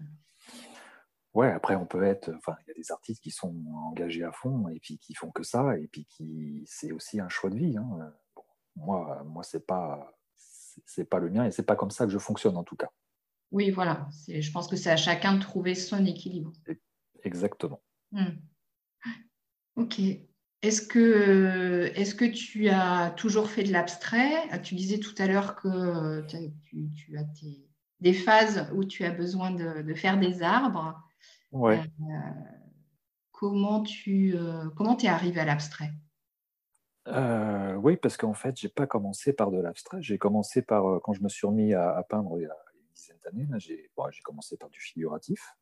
Ouais, 1.34 1.52
après, 1.52 1.76
on 1.76 1.86
peut 1.86 2.04
être. 2.04 2.32
Enfin, 2.38 2.56
il 2.62 2.70
y 2.70 2.72
a 2.72 2.74
des 2.74 2.92
artistes 2.92 3.22
qui 3.22 3.32
sont 3.32 3.54
engagés 3.86 4.24
à 4.24 4.32
fond 4.32 4.70
et 4.70 4.80
puis 4.80 4.98
qui 4.98 5.14
font 5.14 5.30
que 5.30 5.44
ça, 5.44 5.78
et 5.78 5.88
puis 5.88 6.06
qui. 6.06 6.64
C'est 6.66 6.92
aussi 6.92 7.20
un 7.20 7.28
choix 7.30 7.50
de 7.50 7.58
vie. 7.58 7.78
Hein. 7.78 8.14
moi, 8.76 9.24
moi 9.26 9.44
c'est 9.44 9.68
pas. 9.68 10.18
C'est 10.86 11.06
pas 11.06 11.20
le 11.20 11.30
mien 11.30 11.46
et 11.46 11.52
c'est 11.52 11.66
pas 11.66 11.76
comme 11.76 11.92
ça 11.92 12.06
que 12.06 12.12
je 12.12 12.18
fonctionne 12.18 12.58
en 12.58 12.64
tout 12.64 12.76
cas. 12.76 12.90
Oui, 13.52 13.70
voilà. 13.70 14.10
Je 14.28 14.52
pense 14.52 14.68
que 14.68 14.76
c'est 14.76 14.90
à 14.90 14.98
chacun 14.98 15.36
de 15.36 15.40
trouver 15.40 15.76
son 15.76 16.04
équilibre. 16.06 16.52
Exactement. 17.24 17.84
Hmm. 18.12 18.40
Ok. 19.76 20.00
Est-ce 20.64 20.82
que, 20.82 21.92
est 21.94 22.18
que 22.18 22.26
tu 22.26 22.70
as 22.70 23.12
toujours 23.12 23.50
fait 23.50 23.64
de 23.64 23.72
l'abstrait? 23.72 24.32
Tu 24.64 24.76
disais 24.76 24.98
tout 24.98 25.14
à 25.18 25.28
l'heure 25.28 25.56
que 25.56 26.26
tu, 26.26 27.18
as 27.18 27.24
des 28.04 28.14
phases 28.14 28.70
où 28.76 28.84
tu 28.84 29.06
as 29.06 29.12
besoin 29.12 29.50
de, 29.50 29.94
faire 29.94 30.20
des 30.20 30.44
arbres. 30.44 31.02
Ouais. 31.54 31.80
Euh, 31.80 32.14
comment 33.32 33.82
tu 33.82 34.36
euh, 34.36 34.70
comment 34.76 34.98
es 34.98 35.08
arrivé 35.08 35.40
à 35.40 35.46
l'abstrait? 35.46 35.92
Euh, 37.08 37.76
Oui, 37.76 37.96
parce 37.96 38.18
qu'en 38.18 38.34
fait, 38.34 38.60
je 38.60 38.68
n'ai 38.68 38.74
pas 38.74 38.88
commencé 38.88 39.32
par 39.32 39.52
de 39.52 39.60
l'abstrait. 39.60 40.02
J'ai 40.02 40.18
commencé 40.18 40.62
par, 40.62 41.02
quand 41.02 41.14
je 41.14 41.24
me 41.24 41.30
suis 41.30 41.48
remis 41.48 41.74
à, 41.74 42.04
peindre 42.08 42.38
il 42.38 42.44
y 42.44 42.46
a 42.46 42.56
une 42.76 42.94
dizaine 42.94 43.18
d'années, 43.24 43.48
j'ai 43.60 43.90
commencé 44.24 44.58
par 44.58 44.70
du 44.70 44.82
figuratif. 44.82 45.56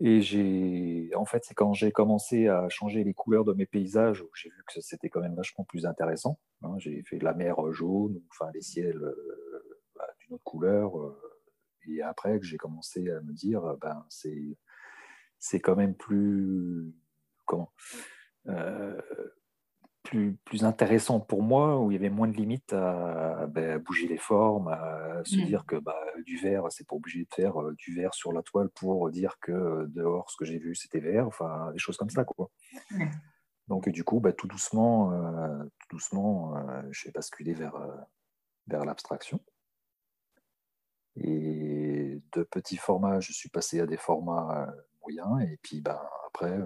Et 0.00 0.22
j'ai, 0.22 1.10
en 1.14 1.26
fait, 1.26 1.44
c'est 1.44 1.54
quand 1.54 1.74
j'ai 1.74 1.92
commencé 1.92 2.48
à 2.48 2.68
changer 2.70 3.04
les 3.04 3.14
couleurs 3.14 3.44
de 3.44 3.52
mes 3.52 3.66
paysages 3.66 4.22
où 4.22 4.30
j'ai 4.34 4.48
vu 4.48 4.62
que 4.66 4.80
c'était 4.80 5.10
quand 5.10 5.20
même 5.20 5.34
vachement 5.34 5.64
plus 5.64 5.84
intéressant. 5.84 6.38
Hein. 6.62 6.74
j'ai 6.78 7.02
fait 7.02 7.18
la 7.18 7.34
mer 7.34 7.56
jaune, 7.72 8.20
enfin 8.30 8.50
les 8.54 8.62
ciels 8.62 9.00
euh, 10.34 10.36
autre 10.36 10.44
couleur. 10.44 10.98
Euh, 11.00 11.20
et 11.88 12.02
après 12.02 12.38
que 12.40 12.46
j'ai 12.46 12.56
commencé 12.56 13.10
à 13.10 13.20
me 13.20 13.32
dire, 13.32 13.76
ben 13.80 14.06
c'est, 14.08 14.58
c'est 15.38 15.60
quand 15.60 15.76
même 15.76 15.94
plus, 15.94 16.94
comment, 17.44 17.72
euh, 18.48 19.00
plus, 20.04 20.36
plus 20.44 20.64
intéressant 20.64 21.18
pour 21.18 21.42
moi, 21.42 21.80
où 21.80 21.90
il 21.90 21.94
y 21.94 21.96
avait 21.96 22.10
moins 22.10 22.28
de 22.28 22.36
limites 22.36 22.72
à, 22.72 23.46
ben, 23.46 23.78
bouger 23.78 24.06
les 24.06 24.18
formes, 24.18 24.68
à 24.68 25.22
se 25.24 25.36
mm. 25.36 25.44
dire 25.46 25.66
que 25.66 25.76
bah, 25.76 25.98
du 26.24 26.36
vert, 26.36 26.64
c'est 26.70 26.86
pas 26.86 26.94
obligé 26.94 27.24
de 27.24 27.34
faire 27.34 27.60
euh, 27.60 27.74
du 27.78 27.94
vert 27.94 28.14
sur 28.14 28.32
la 28.32 28.42
toile 28.42 28.68
pour 28.68 29.10
dire 29.10 29.38
que 29.40 29.52
euh, 29.52 29.86
dehors, 29.88 30.30
ce 30.30 30.36
que 30.36 30.44
j'ai 30.44 30.58
vu, 30.58 30.74
c'était 30.74 31.00
vert, 31.00 31.26
enfin, 31.26 31.72
des 31.72 31.78
choses 31.78 31.96
comme 31.96 32.10
ça. 32.10 32.24
Quoi. 32.24 32.50
Donc, 33.68 33.88
du 33.88 34.04
coup, 34.04 34.20
bah, 34.20 34.34
tout 34.34 34.46
doucement, 34.46 35.10
euh, 35.12 35.64
tout 35.80 35.96
doucement 35.96 36.54
j'ai 36.90 37.10
basculé 37.10 37.54
vers, 37.54 37.74
vers 38.66 38.84
l'abstraction. 38.84 39.40
Et 41.16 42.20
de 42.32 42.42
petits 42.42 42.76
formats, 42.76 43.20
je 43.20 43.32
suis 43.32 43.48
passé 43.48 43.80
à 43.80 43.86
des 43.86 43.96
formats 43.96 44.72
moyens, 45.02 45.42
et 45.42 45.58
puis 45.62 45.80
bah, 45.80 46.10
après 46.26 46.58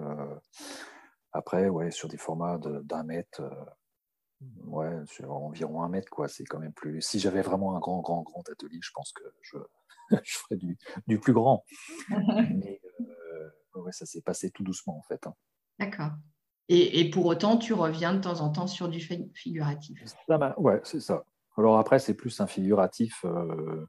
après, 1.31 1.69
ouais, 1.69 1.91
sur 1.91 2.07
des 2.07 2.17
formats 2.17 2.57
d'un 2.57 3.03
mètre, 3.03 3.41
euh, 3.41 4.45
ouais, 4.65 5.05
sur 5.05 5.31
environ 5.31 5.83
un 5.83 5.89
mètre, 5.89 6.09
quoi, 6.09 6.27
c'est 6.27 6.43
quand 6.43 6.59
même 6.59 6.73
plus. 6.73 7.01
Si 7.01 7.19
j'avais 7.19 7.41
vraiment 7.41 7.75
un 7.75 7.79
grand, 7.79 8.01
grand, 8.01 8.23
grand 8.23 8.47
atelier, 8.49 8.79
je 8.81 8.91
pense 8.93 9.11
que 9.11 9.23
je, 9.41 9.57
je 10.23 10.37
ferais 10.37 10.57
du, 10.57 10.77
du, 11.07 11.19
plus 11.19 11.33
grand. 11.33 11.63
Mais 12.09 12.81
euh, 12.99 13.49
ouais, 13.75 13.91
ça 13.91 14.05
s'est 14.05 14.21
passé 14.21 14.49
tout 14.49 14.63
doucement, 14.63 14.97
en 14.97 15.03
fait. 15.03 15.27
Hein. 15.27 15.35
D'accord. 15.77 16.11
Et, 16.67 16.99
et, 16.99 17.09
pour 17.09 17.25
autant, 17.25 17.57
tu 17.57 17.73
reviens 17.73 18.13
de 18.13 18.21
temps 18.21 18.41
en 18.41 18.49
temps 18.49 18.67
sur 18.67 18.89
du 18.89 18.99
figuratif. 19.33 20.03
ouais, 20.57 20.81
c'est 20.83 20.99
ça. 20.99 21.25
Alors 21.57 21.77
après, 21.77 21.99
c'est 21.99 22.13
plus 22.13 22.39
un 22.41 22.47
figuratif 22.47 23.25
euh, 23.25 23.85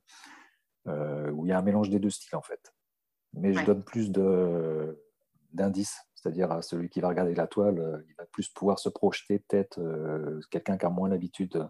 où 0.86 1.46
il 1.46 1.48
y 1.48 1.52
a 1.52 1.58
un 1.58 1.62
mélange 1.62 1.90
des 1.90 1.98
deux 1.98 2.10
styles, 2.10 2.36
en 2.36 2.42
fait. 2.42 2.74
Mais 3.32 3.52
je 3.52 3.64
donne 3.64 3.84
plus 3.84 4.10
d'indices 5.52 6.00
c'est-à-dire 6.20 6.52
à 6.52 6.62
celui 6.62 6.88
qui 6.90 7.00
va 7.00 7.08
regarder 7.08 7.34
la 7.34 7.46
toile, 7.46 7.78
euh, 7.78 8.04
il 8.08 8.14
va 8.16 8.26
plus 8.26 8.48
pouvoir 8.48 8.78
se 8.78 8.88
projeter 8.88 9.38
peut-être 9.38 9.80
euh, 9.80 10.40
quelqu'un 10.50 10.76
qui 10.76 10.84
a 10.84 10.90
moins 10.90 11.08
l'habitude 11.08 11.66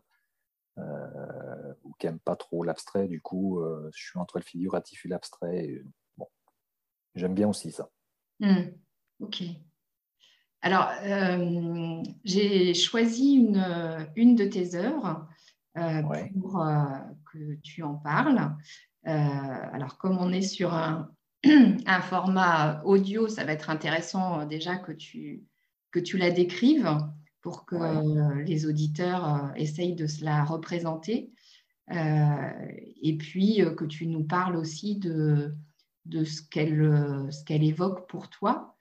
euh, 0.79 1.75
ou 1.85 1.94
qui 1.99 2.07
n'aime 2.07 2.18
pas 2.18 2.37
trop 2.37 2.64
l'abstrait. 2.64 3.07
Du 3.07 3.20
coup, 3.20 3.62
je 3.92 4.03
suis 4.03 4.18
entre 4.18 4.38
le 4.38 4.44
figuratif 4.44 5.05
et 5.05 5.09
l'abstrait. 5.09 5.83
Bon, 6.16 6.27
j'aime 7.14 7.35
bien 7.35 7.49
aussi 7.49 7.70
ça. 7.70 7.90
Hmm. 8.40 8.70
ok. 9.20 9.42
Alors, 10.62 10.90
j'ai 12.25 12.75
choisi 12.75 13.35
une, 13.35 14.09
une, 14.16 14.37
de 14.37 14.44
tes 14.44 14.75
œuvres 14.75 15.29
pour 15.75 16.64
que 17.33 17.55
tu 17.62 17.83
en 17.83 17.96
parles. 17.96 18.57
Alors, 19.05 19.99
comme 19.99 20.19
on 20.19 20.33
est 20.33 20.43
sur 20.43 20.75
un, 20.75 21.11
un 21.87 22.01
format 22.01 22.83
audio, 22.85 23.29
ça 23.29 23.45
va 23.45 23.53
être 23.53 23.71
intéressant 23.71 24.41
euh, 24.41 24.47
déjà 24.47 24.77
que 24.77 24.93
tu, 24.93 25.45
que 25.91 25.99
tu 25.99 26.19
la 26.19 26.31
décrives 26.31 26.99
pour 27.41 27.65
que 27.65 28.43
les 28.43 28.67
auditeurs 28.67 29.35
euh, 29.35 29.49
essayent 29.57 29.95
de 29.95 30.07
se 30.07 30.25
la 30.25 30.45
représenter. 30.45 31.33
Euh, 31.91 32.51
et 33.03 33.17
puis 33.17 33.63
que 33.77 33.85
tu 33.85 34.07
nous 34.07 34.23
parles 34.23 34.55
aussi 34.55 34.97
de, 34.97 35.55
de 36.05 36.25
ce 36.25 36.43
qu'elle 36.43 37.65
évoque 37.65 38.09
pour 38.09 38.29
toi. 38.29 38.77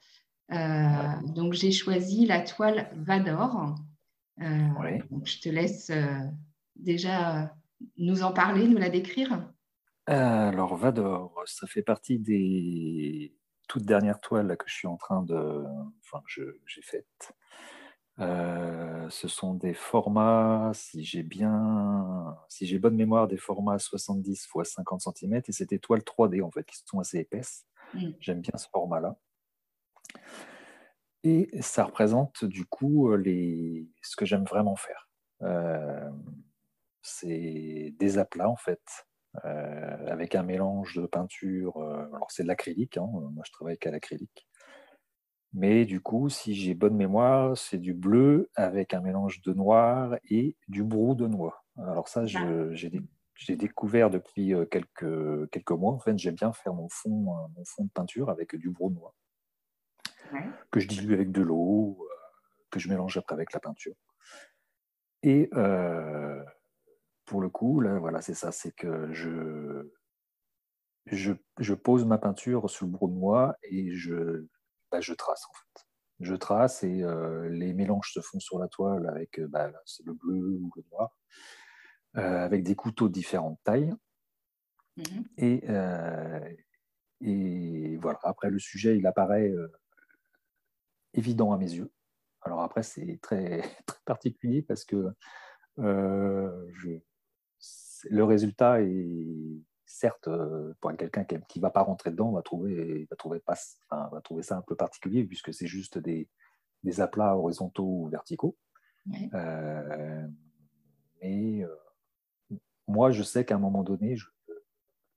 Donc 0.50 1.54
j'ai 1.54 1.72
choisi 1.72 2.28
la 2.28 2.42
toile 2.42 2.92
Vador. 2.98 3.76
je 4.38 5.40
te 5.42 5.50
laisse 5.50 5.92
déjà 6.76 7.56
nous 7.98 8.22
en 8.22 8.32
parler, 8.32 8.68
nous 8.68 8.78
la 8.78 8.90
décrire. 8.90 9.44
Alors, 10.10 10.76
Vador, 10.76 11.43
ça 11.45 11.67
fait 11.67 11.84
partie 11.84 12.17
des 12.17 13.38
toutes 13.67 13.86
dernières 13.86 14.19
toiles 14.19 14.58
que 14.58 14.67
je 14.67 14.74
suis 14.74 14.88
en 14.88 14.98
train 14.98 15.22
de. 15.22 15.63
Enfin, 16.04 16.24
j'ai 16.26 16.82
faites. 16.82 17.32
Euh, 18.17 19.08
ce 19.12 19.28
sont 19.28 19.54
des 19.54 19.76
formats, 19.76 20.72
si 20.74 21.04
j'ai 21.04 21.22
bien, 21.22 22.36
si 22.48 22.65
j'ai 22.65 22.80
bonne 22.80 22.95
mémoire, 22.95 23.28
des 23.28 23.38
formats 23.38 23.78
70 23.78 24.32
x 24.32 24.74
50 24.74 25.02
cm 25.15 25.41
et 25.48 25.52
c'est 25.52 25.69
des 25.69 25.78
toiles 25.78 26.02
3D 26.02 26.41
en 26.41 26.50
fait 26.50 26.65
qui 26.65 26.82
sont 26.86 27.00
assez 27.00 27.19
épaisses. 27.19 27.67
Mm. 27.93 28.10
J'aime 28.19 28.41
bien 28.41 28.58
ce 28.58 28.67
format-là. 28.74 29.15
Et 31.24 31.52
ça 31.62 31.84
représente 31.84 32.45
du 32.45 32.65
coup 32.65 33.15
les... 33.15 33.88
ce 34.02 34.15
que 34.15 34.26
j'aime 34.26 34.45
vraiment 34.45 34.76
faire. 34.76 35.08
Euh, 35.43 36.10
c'est 37.04 37.93
des 38.00 38.17
aplats 38.17 38.50
en 38.50 38.58
fait. 38.58 38.82
Euh, 39.46 40.08
avec 40.08 40.34
un 40.34 40.42
mélange 40.42 40.96
de 40.96 41.06
peinture. 41.06 41.78
Euh, 41.78 42.08
alors, 42.15 42.32
c'est 42.32 42.44
de 42.44 42.48
l'acrylique, 42.48 42.98
hein, 42.98 43.08
moi 43.12 43.44
je 43.46 43.52
travaille 43.52 43.78
qu'à 43.78 43.92
l'acrylique. 43.92 44.48
Mais 45.54 45.86
du 45.86 46.02
coup, 46.02 46.30
si 46.30 46.56
j'ai 46.56 46.74
bonne 46.74 46.96
mémoire, 46.96 47.56
c'est 47.56 47.78
du 47.78 47.94
bleu 47.94 48.50
avec 48.56 48.94
un 48.94 49.02
mélange 49.02 49.42
de 49.42 49.54
noir 49.54 50.15
et 50.30 50.56
du 50.68 50.84
brou 50.84 51.13
de 51.13 51.28
noix. 51.28 51.63
Alors 51.78 52.08
ça, 52.08 52.26
j'ai 52.26 53.56
découvert 53.56 54.10
depuis 54.10 54.54
euh, 54.54 54.65
quelques, 54.65 55.50
quelques 55.52 55.72
mois. 55.72 55.94
En 55.94 56.00
fait, 56.00 56.18
j'aime 56.18 56.36
bien 56.36 56.52
faire 56.52 56.74
mon 56.74 56.89
fond, 56.89 57.50
mon 57.56 57.65
fond 57.65 57.86
de 57.86 57.92
peinture 57.92 58.30
avec 58.32 58.56
du 58.56 58.72
brou 58.72 58.89
de 58.89 58.96
noix, 58.96 59.15
que 60.72 60.80
je 60.80 60.88
dilue 60.88 61.13
avec 61.13 61.32
de 61.32 61.42
l'eau, 61.44 62.04
que 62.72 62.80
je 62.80 62.89
mélange 62.89 63.15
après 63.18 63.36
avec 63.36 63.54
la 63.54 63.60
peinture. 63.60 63.96
Et 65.22 65.50
pour 67.30 67.42
le 67.42 67.50
coup, 67.50 67.80
là, 67.80 68.00
voilà, 68.00 68.22
c'est 68.22 68.34
ça, 68.34 68.52
c'est 68.52 68.72
que 68.72 69.13
je, 69.13 69.88
je, 71.06 71.74
pose 71.76 72.04
ma 72.04 72.18
peinture 72.18 72.68
sur 72.72 72.88
le 72.88 73.08
moi 73.08 73.56
et 73.62 73.92
je, 73.94 74.48
bah, 74.92 75.00
je 75.00 75.13
trace 75.13 75.46
en 75.46 75.54
fait. 75.54 75.86
Je 76.22 76.34
trace 76.34 76.84
et 76.84 77.06
les 77.52 77.74
mélanges 77.74 78.12
se 78.13 78.20
font 78.20 78.39
sur 78.39 78.58
la 78.58 78.68
toile 78.68 79.08
avec 79.08 79.39
bah, 79.42 79.72
le 80.04 80.13
bleu 80.13 80.58
ou 80.60 80.72
le 80.76 80.84
noir, 80.92 81.15
avec 82.15 82.63
des 82.63 82.76
couteaux 82.76 83.08
de 83.08 83.13
différentes 83.13 83.60
tailles. 83.63 83.94
Mmh 84.98 85.04
et, 85.38 85.63
et 87.22 87.98
voilà, 87.98 88.20
après 88.24 88.50
le 88.50 88.58
sujet, 88.58 88.98
il 88.98 89.06
apparaît 89.06 89.54
évident 91.13 91.54
à 91.54 91.60
mes 91.60 91.72
yeux. 91.72 91.92
Alors 92.42 92.62
après, 92.62 92.82
c'est 92.82 93.20
très, 93.22 93.62
très 93.86 94.02
particulier 94.04 94.63
parce 94.63 94.84
que 94.84 95.13
je, 95.78 97.00
le 98.10 98.24
résultat 98.24 98.82
est 98.82 99.64
certes 99.86 100.30
pour 100.80 100.96
quelqu'un 100.96 101.24
qui 101.24 101.60
ne 101.60 101.62
va 101.62 101.72
pas 101.72 101.82
rentrer 101.82 102.12
dedans 102.12 102.32
va 102.32 102.44
trouver 102.44 103.08
va 103.10 103.16
trouver 103.16 103.40
pas 103.40 103.56
va 103.90 104.22
trouver 104.22 104.44
ça 104.44 104.58
un 104.58 104.62
peu 104.62 104.76
particulier 104.76 105.24
puisque 105.24 105.54
c'est 105.54 105.68
juste 105.68 105.98
des, 105.98 106.30
des 106.84 107.02
aplats 107.02 107.36
horizontaux 107.36 108.04
ou 108.04 108.08
verticaux 108.08 108.56
mais 111.22 111.64
moi 112.88 113.10
je 113.12 113.24
sais 113.24 113.46
qu'à 113.46 113.56
un 113.56 113.60
moment 113.60 113.84
donné 113.84 114.16
je, 114.16 114.28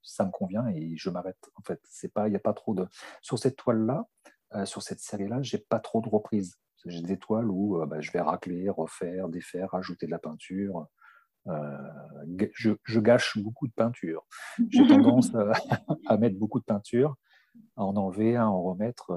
ça 0.03 0.25
me 0.25 0.31
convient 0.31 0.67
et 0.69 0.97
je 0.97 1.11
m'arrête. 1.11 1.51
En 1.57 1.63
fait, 1.63 1.81
c'est 1.89 2.13
pas, 2.13 2.29
il 2.29 2.31
n'y 2.31 2.37
a 2.37 2.41
pas 2.41 2.53
trop 2.53 2.75
de. 2.75 2.87
Sur 3.21 3.39
cette 3.39 3.57
toile-là, 3.57 4.07
euh, 4.55 4.67
sur 4.67 4.83
cette 4.83 5.01
série-là, 5.01 5.43
j'ai 5.43 5.59
pas 5.59 5.81
trop 5.81 6.01
de 6.01 6.09
reprises. 6.09 6.59
J'ai 6.85 7.03
des 7.03 7.19
toiles 7.19 7.49
où 7.49 7.81
euh, 7.81 7.87
bah, 7.87 8.01
je 8.01 8.11
vais 8.11 8.21
racler, 8.21 8.69
refaire, 8.69 9.29
défaire, 9.29 9.75
ajouter 9.75 10.07
de 10.07 10.11
la 10.11 10.19
peinture. 10.19 10.89
Euh, 11.49 11.77
je, 12.55 13.01
gâche 13.01 13.39
beaucoup 13.39 13.67
de 13.67 13.73
peinture. 13.73 14.27
J'ai 14.71 14.87
tendance 14.87 15.31
à, 16.07 16.17
mettre 16.17 16.39
beaucoup 16.39 16.61
de 16.61 16.65
peinture, 16.65 17.17
à 17.77 17.85
en 17.85 17.97
enlever, 17.97 18.37
à 18.37 18.49
en 18.49 18.63
remettre, 18.63 19.13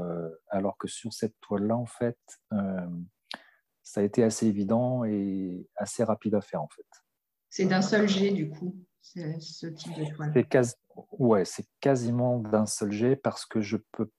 alors 0.50 0.78
que 0.78 0.88
sur 0.88 1.14
cette 1.14 1.36
toile-là, 1.42 1.76
en 1.76 1.86
fait, 1.86 2.18
ça 3.84 4.02
a 4.02 4.04
été 4.04 4.24
assez 4.24 4.48
évident 4.48 5.04
et 5.04 5.68
assez 5.76 6.04
rapide 6.04 6.36
à 6.36 6.42
faire, 6.42 6.62
en 6.62 6.70
fait. 6.70 6.88
C'est 7.50 7.66
d'un 7.66 7.84
seul 7.84 8.08
jet, 8.08 8.32
du 8.32 8.50
coup 8.50 8.76
ce 9.40 9.68
type 9.68 9.94
de 9.98 10.14
toile 10.14 10.32
C'est 10.34 10.86
ouais, 11.12 11.46
c'est 11.46 11.68
quasiment 11.80 12.40
d'un 12.40 12.66
seul 12.66 12.92
jet 12.92 13.16
parce 13.16 13.46
que 13.46 13.62
je 13.62 13.78
peux, 13.92 14.10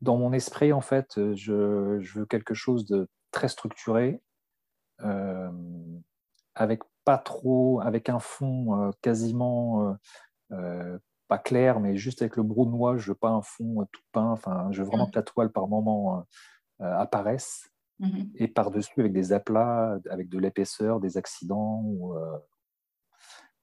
dans 0.00 0.16
mon 0.16 0.32
esprit, 0.32 0.72
en 0.72 0.80
fait, 0.80 1.34
je, 1.34 1.98
je 2.00 2.18
veux 2.18 2.26
quelque 2.26 2.54
chose 2.54 2.86
de 2.86 3.08
très 3.30 3.48
structuré, 3.48 4.22
euh, 5.00 5.50
avec 6.54 6.82
pas 7.04 7.18
trop, 7.18 7.80
avec 7.80 8.08
un 8.08 8.18
fond 8.18 8.80
euh, 8.80 8.90
quasiment 9.00 9.96
euh, 10.52 10.98
pas 11.28 11.38
clair, 11.38 11.80
mais 11.80 11.96
juste 11.96 12.22
avec 12.22 12.36
le 12.36 12.42
brunois. 12.42 12.96
Je 12.96 13.08
veux 13.08 13.16
pas 13.16 13.30
un 13.30 13.42
fond 13.42 13.86
tout 13.92 14.02
peint. 14.12 14.30
Enfin, 14.30 14.68
je 14.70 14.82
veux 14.82 14.88
vraiment 14.88 15.06
que 15.06 15.16
la 15.16 15.22
toile 15.22 15.50
par 15.50 15.68
moment 15.68 16.26
apparaisse. 16.78 17.68
Mm-hmm. 18.00 18.30
Et 18.36 18.48
par-dessus, 18.48 19.00
avec 19.00 19.12
des 19.12 19.32
aplats, 19.32 19.98
avec 20.10 20.28
de 20.28 20.38
l'épaisseur, 20.38 20.98
des 20.98 21.16
accidents, 21.16 21.82
ou, 21.84 22.14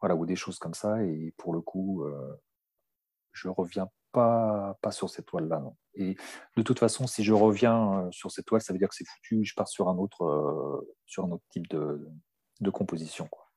voilà, 0.02 0.16
ou 0.16 0.26
des 0.26 0.36
choses 0.36 0.60
comme 0.60 0.74
ça. 0.74 1.04
Et 1.04 1.34
pour 1.38 1.54
le 1.54 1.62
coup, 1.62 2.04
euh, 2.04 2.42
je 3.32 3.50
reviens 3.50 3.90
pas, 4.12 4.78
pas 4.82 4.92
sur 4.92 5.10
cette 5.10 5.26
toile-là. 5.26 5.64
Et 5.96 6.16
de 6.56 6.62
toute 6.62 6.80
façon, 6.80 7.08
si 7.08 7.24
je 7.24 7.34
reviens 7.34 8.06
euh, 8.06 8.12
sur 8.12 8.32
cette 8.32 8.46
toile, 8.46 8.62
ça 8.62 8.74
veut 8.74 8.80
dire 8.80 8.90
que 8.90 8.96
c'est 8.96 9.08
foutu. 9.08 9.44
Je 9.44 9.54
pars 9.56 9.68
sur 9.68 9.90
un 9.90 9.98
autre, 9.98 10.24
euh, 10.24 10.96
sur 11.06 11.26
un 11.26 11.32
autre 11.32 11.44
type 11.50 11.68
de, 11.70 12.08
de 12.60 12.70
composition. 12.70 13.28
Quoi. 13.28 13.50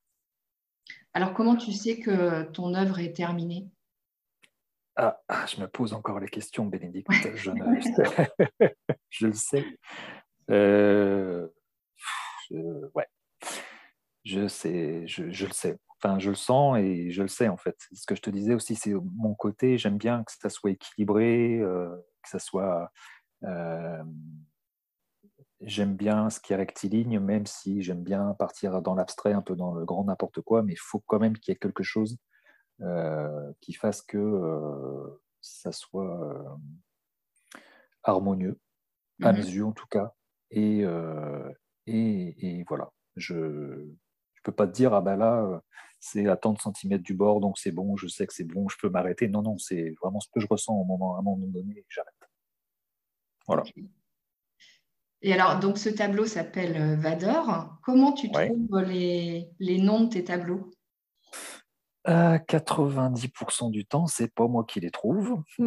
Alors, 1.13 1.33
comment 1.33 1.55
tu 1.55 1.71
sais 1.71 1.99
que 1.99 2.43
ton 2.43 2.73
œuvre 2.73 2.99
est 2.99 3.13
terminée? 3.13 3.67
Ah, 4.95 5.19
ah, 5.27 5.45
je 5.47 5.59
me 5.59 5.67
pose 5.67 5.93
encore 5.93 6.19
les 6.19 6.27
questions, 6.27 6.65
Bénédicte. 6.65 7.09
Je, 7.35 7.51
je 9.09 9.27
le 9.27 9.33
sais. 9.33 9.65
Euh, 10.51 11.47
ouais, 12.51 13.07
je 14.23 14.47
sais, 14.47 15.07
je, 15.07 15.31
je, 15.31 15.45
le 15.45 15.51
sais. 15.51 15.77
Enfin, 15.97 16.19
je 16.19 16.29
le 16.29 16.35
sens 16.35 16.77
et 16.77 17.11
je 17.11 17.21
le 17.23 17.27
sais 17.27 17.47
en 17.47 17.57
fait. 17.57 17.75
Ce 17.91 18.05
que 18.05 18.15
je 18.15 18.21
te 18.21 18.29
disais 18.29 18.53
aussi, 18.53 18.75
c'est 18.75 18.93
mon 18.93 19.33
côté. 19.33 19.77
J'aime 19.77 19.97
bien 19.97 20.23
que 20.23 20.31
ça 20.31 20.49
soit 20.49 20.71
équilibré, 20.71 21.59
euh, 21.59 21.95
que 22.21 22.29
ça 22.29 22.39
soit. 22.39 22.91
Euh, 23.43 24.03
j'aime 25.63 25.95
bien 25.95 26.29
ce 26.29 26.39
qui 26.39 26.53
est 26.53 26.55
rectiligne, 26.55 27.19
même 27.19 27.45
si 27.45 27.81
j'aime 27.81 28.03
bien 28.03 28.33
partir 28.37 28.81
dans 28.81 28.95
l'abstrait, 28.95 29.33
un 29.33 29.41
peu 29.41 29.55
dans 29.55 29.73
le 29.73 29.85
grand 29.85 30.05
n'importe 30.05 30.41
quoi, 30.41 30.63
mais 30.63 30.73
il 30.73 30.79
faut 30.79 31.01
quand 31.07 31.19
même 31.19 31.37
qu'il 31.37 31.51
y 31.51 31.55
ait 31.55 31.59
quelque 31.59 31.83
chose 31.83 32.17
euh, 32.81 33.51
qui 33.61 33.73
fasse 33.73 34.01
que 34.01 35.19
ça 35.41 35.71
soit 35.71 36.57
harmonieux, 38.03 38.59
à 39.21 39.31
mmh 39.31 39.35
mes 39.35 39.45
yeux 39.45 39.65
en 39.65 39.71
tout 39.71 39.87
cas. 39.87 40.13
Et, 40.51 40.85
et, 41.87 42.57
et 42.57 42.63
voilà, 42.67 42.91
je, 43.15 43.87
peux 44.43 44.51
pas 44.51 44.67
te 44.67 44.73
dire, 44.73 44.93
ah 44.93 45.01
ben 45.01 45.15
là, 45.15 45.41
euh, 45.41 45.59
c'est 45.99 46.27
à 46.27 46.35
tant 46.35 46.53
de 46.53 46.59
centimètres 46.59 47.03
du 47.03 47.13
bord, 47.13 47.39
donc 47.39 47.57
c'est 47.57 47.71
bon, 47.71 47.95
je 47.95 48.07
sais 48.07 48.27
que 48.27 48.33
c'est 48.33 48.43
bon, 48.43 48.67
je 48.67 48.77
peux 48.77 48.89
m'arrêter. 48.89 49.27
Non, 49.27 49.41
non, 49.41 49.57
c'est 49.57 49.95
vraiment 50.01 50.19
ce 50.19 50.27
que 50.29 50.39
je 50.39 50.47
ressens 50.49 50.73
au 50.73 50.83
moment, 50.83 51.15
à 51.15 51.19
un 51.19 51.23
moment 51.23 51.47
donné 51.47 51.85
j'arrête. 51.89 52.13
Voilà. 53.47 53.63
Et 55.23 55.33
alors, 55.33 55.59
donc 55.59 55.77
ce 55.77 55.89
tableau 55.89 56.25
s'appelle 56.25 56.75
euh, 56.75 56.95
Vador. 56.97 57.77
Comment 57.81 58.11
tu 58.11 58.29
trouves 58.29 58.81
les, 58.81 59.49
les, 59.59 59.77
noms 59.79 60.01
de 60.01 60.09
tes 60.09 60.23
tableaux? 60.23 60.69
90% 62.05 63.67
euh, 63.67 63.69
du 63.69 63.85
temps, 63.85 64.05
c'est 64.07 64.33
pas 64.33 64.47
moi 64.47 64.65
qui 64.65 64.79
les 64.79 64.91
trouve. 64.91 65.41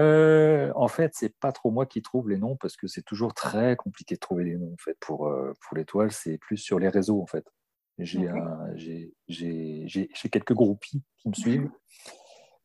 Euh, 0.00 0.72
en 0.76 0.86
fait, 0.86 1.10
c'est 1.12 1.36
pas 1.40 1.50
trop 1.50 1.72
moi 1.72 1.86
qui 1.86 2.00
trouve 2.02 2.30
les 2.30 2.38
noms 2.38 2.56
parce 2.56 2.76
que 2.76 2.86
c'est 2.86 3.02
toujours 3.02 3.34
très 3.34 3.74
compliqué 3.74 4.14
de 4.14 4.20
trouver 4.20 4.44
les 4.44 4.56
noms 4.56 4.72
en 4.72 4.76
fait 4.78 4.96
pour, 5.00 5.28
pour 5.60 5.76
l'étoile. 5.76 6.12
C'est 6.12 6.38
plus 6.38 6.56
sur 6.56 6.78
les 6.78 6.88
réseaux 6.88 7.20
en 7.20 7.26
fait. 7.26 7.44
J'ai 7.98 9.10
quelques 10.30 10.54
groupies 10.54 11.02
qui 11.18 11.28
me 11.28 11.34
suivent 11.34 11.70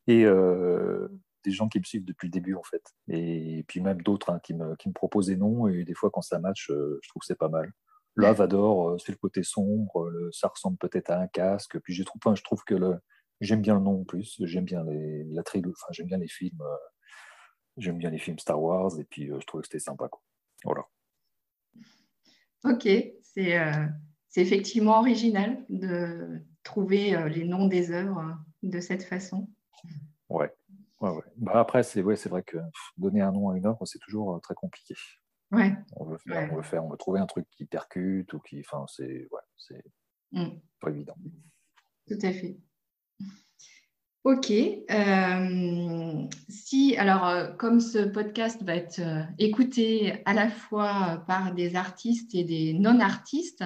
et 0.06 0.24
euh, 0.24 1.08
des 1.44 1.50
gens 1.50 1.68
qui 1.68 1.78
me 1.78 1.84
suivent 1.84 2.04
depuis 2.04 2.28
le 2.28 2.32
début 2.32 2.54
en 2.54 2.62
fait. 2.62 2.82
Et 3.08 3.64
puis 3.68 3.80
même 3.80 4.02
d'autres 4.02 4.30
hein, 4.30 4.40
qui, 4.42 4.54
me, 4.54 4.74
qui, 4.76 4.88
me, 4.88 4.94
proposent 4.94 5.26
des 5.26 5.36
noms 5.36 5.68
et 5.68 5.84
des 5.84 5.94
fois 5.94 6.10
quand 6.10 6.22
ça 6.22 6.38
match, 6.38 6.66
je 6.68 7.08
trouve 7.08 7.20
que 7.20 7.26
c'est 7.26 7.38
pas 7.38 7.48
mal. 7.48 7.72
Là, 8.16 8.32
Vador, 8.32 9.00
c'est 9.00 9.12
le 9.12 9.18
côté 9.18 9.42
sombre, 9.42 10.08
ça 10.32 10.48
ressemble 10.48 10.78
peut-être 10.78 11.10
à 11.10 11.18
un 11.18 11.26
casque. 11.26 11.78
Puis 11.80 11.94
je 11.94 12.04
trouve, 12.04 12.20
je 12.36 12.42
trouve 12.42 12.62
que 12.64 12.74
le, 12.74 12.98
J'aime 13.40 13.62
bien 13.62 13.74
le 13.74 13.80
nom 13.80 14.00
en 14.00 14.04
plus, 14.04 14.40
j'aime 14.44 14.64
bien 14.64 14.84
les, 14.84 15.24
la 15.24 15.42
enfin, 15.42 15.86
j'aime 15.90 16.06
bien 16.06 16.18
les 16.18 16.28
films, 16.28 16.60
euh, 16.60 16.76
j'aime 17.76 17.98
bien 17.98 18.10
les 18.10 18.18
films 18.18 18.38
Star 18.38 18.60
Wars 18.60 18.98
et 18.98 19.04
puis 19.04 19.30
euh, 19.30 19.38
je 19.40 19.46
trouvais 19.46 19.62
que 19.62 19.68
c'était 19.68 19.80
sympa. 19.80 20.08
Quoi. 20.08 20.22
Voilà. 20.64 20.82
Ok, 22.64 22.88
c'est 23.22 23.58
euh, 23.58 23.86
effectivement 24.36 25.00
original 25.00 25.64
de 25.68 26.40
trouver 26.62 27.28
les 27.28 27.44
noms 27.44 27.66
des 27.66 27.90
œuvres 27.90 28.38
de 28.62 28.80
cette 28.80 29.02
façon. 29.02 29.48
Ouais. 30.30 30.50
Ouais, 31.04 31.16
ouais. 31.16 31.22
Bah 31.36 31.52
après, 31.60 31.82
c'est 31.82 32.02
ouais, 32.02 32.14
vrai 32.14 32.42
que 32.42 32.58
donner 32.96 33.20
un 33.20 33.32
nom 33.32 33.50
à 33.50 33.56
une 33.56 33.66
œuvre, 33.66 33.84
c'est 33.86 33.98
toujours 34.00 34.40
très 34.42 34.54
compliqué. 34.54 34.94
Ouais. 35.52 35.76
On 35.96 36.04
veut 36.04 36.18
faire, 36.18 36.52
on 36.52 36.56
veut 36.56 36.62
faire, 36.62 36.84
on 36.84 36.90
veut 36.90 36.96
trouver 36.96 37.20
un 37.20 37.26
truc 37.26 37.46
qui 37.50 37.64
percute 37.64 38.32
ou 38.32 38.40
qui, 38.40 38.60
enfin, 38.60 38.84
c'est 38.88 39.28
mm. 40.32 40.48
pas 40.80 40.90
évident. 40.90 41.16
Tout 42.08 42.18
à 42.22 42.32
fait. 42.32 42.58
Ok. 44.24 44.50
Euh, 44.50 46.26
si, 46.48 46.96
alors, 46.96 47.26
euh, 47.26 47.52
comme 47.52 47.80
ce 47.80 47.98
podcast 47.98 48.62
va 48.62 48.74
être 48.74 49.00
euh, 49.00 49.22
écouté 49.38 50.22
à 50.24 50.32
la 50.32 50.48
fois 50.48 51.22
par 51.26 51.54
des 51.54 51.76
artistes 51.76 52.34
et 52.34 52.42
des 52.42 52.72
non-artistes, 52.72 53.64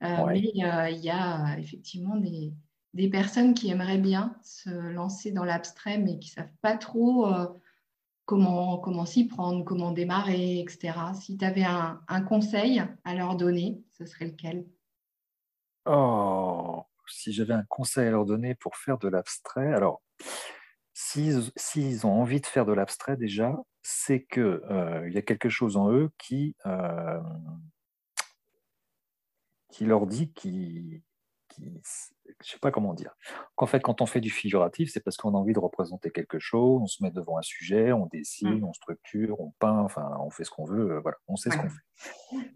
mais 0.00 0.40
il 0.40 1.00
y 1.00 1.10
a 1.10 1.58
effectivement 1.58 2.16
des, 2.16 2.52
des, 2.94 3.10
personnes 3.10 3.54
qui 3.54 3.70
aimeraient 3.70 3.98
bien 3.98 4.36
se 4.42 4.70
lancer 4.70 5.32
dans 5.32 5.44
l'abstrait, 5.44 5.98
mais 5.98 6.18
qui 6.18 6.30
ne 6.30 6.34
savent 6.34 6.56
pas 6.62 6.76
trop 6.76 7.26
comment, 8.24 8.78
comment 8.78 9.06
s'y 9.06 9.26
prendre, 9.26 9.64
comment 9.64 9.92
démarrer, 9.92 10.60
etc. 10.60 10.98
Si 11.20 11.36
tu 11.36 11.44
avais 11.44 11.64
un, 11.64 12.22
conseil 12.22 12.82
à 13.04 13.14
leur 13.14 13.36
donner, 13.36 13.82
ce 13.90 14.06
serait 14.06 14.26
lequel? 14.26 14.66
Oh, 15.86 16.82
si 17.06 17.32
j'avais 17.32 17.54
un 17.54 17.64
conseil 17.64 18.08
à 18.08 18.10
leur 18.10 18.24
donner 18.24 18.54
pour 18.54 18.76
faire 18.76 18.98
de 18.98 19.08
l'abstrait, 19.08 19.72
alors, 19.72 20.02
s'ils 20.94 22.06
ont 22.06 22.20
envie 22.20 22.40
de 22.40 22.46
faire 22.46 22.64
de 22.64 22.72
l'abstrait 22.72 23.16
déjà, 23.16 23.56
c'est 23.82 24.24
qu'il 24.24 24.42
euh, 24.42 25.10
y 25.10 25.18
a 25.18 25.22
quelque 25.22 25.50
chose 25.50 25.76
en 25.76 25.92
eux 25.92 26.10
qui, 26.16 26.56
euh, 26.64 27.20
leur 29.80 30.06
dit 30.06 30.32
qui, 30.32 31.02
qui 31.48 31.82
je 32.42 32.52
sais 32.52 32.58
pas 32.58 32.70
comment 32.70 32.94
dire. 32.94 33.14
Qu'en 33.54 33.66
fait, 33.66 33.80
quand 33.80 34.00
on 34.00 34.06
fait 34.06 34.20
du 34.20 34.30
figuratif, 34.30 34.90
c'est 34.92 35.00
parce 35.00 35.16
qu'on 35.16 35.34
a 35.34 35.38
envie 35.38 35.52
de 35.52 35.58
représenter 35.58 36.10
quelque 36.10 36.38
chose, 36.38 36.80
on 36.82 36.86
se 36.86 37.02
met 37.02 37.10
devant 37.10 37.38
un 37.38 37.42
sujet, 37.42 37.92
on 37.92 38.06
dessine, 38.06 38.60
mmh. 38.60 38.64
on 38.64 38.72
structure, 38.72 39.40
on 39.40 39.52
peint, 39.58 39.80
enfin, 39.80 40.10
on 40.20 40.30
fait 40.30 40.44
ce 40.44 40.50
qu'on 40.50 40.64
veut, 40.64 40.92
euh, 40.92 41.00
voilà, 41.00 41.16
on 41.28 41.36
sait 41.36 41.50
ce 41.50 41.56
qu'on 41.56 41.68
fait 41.68 42.50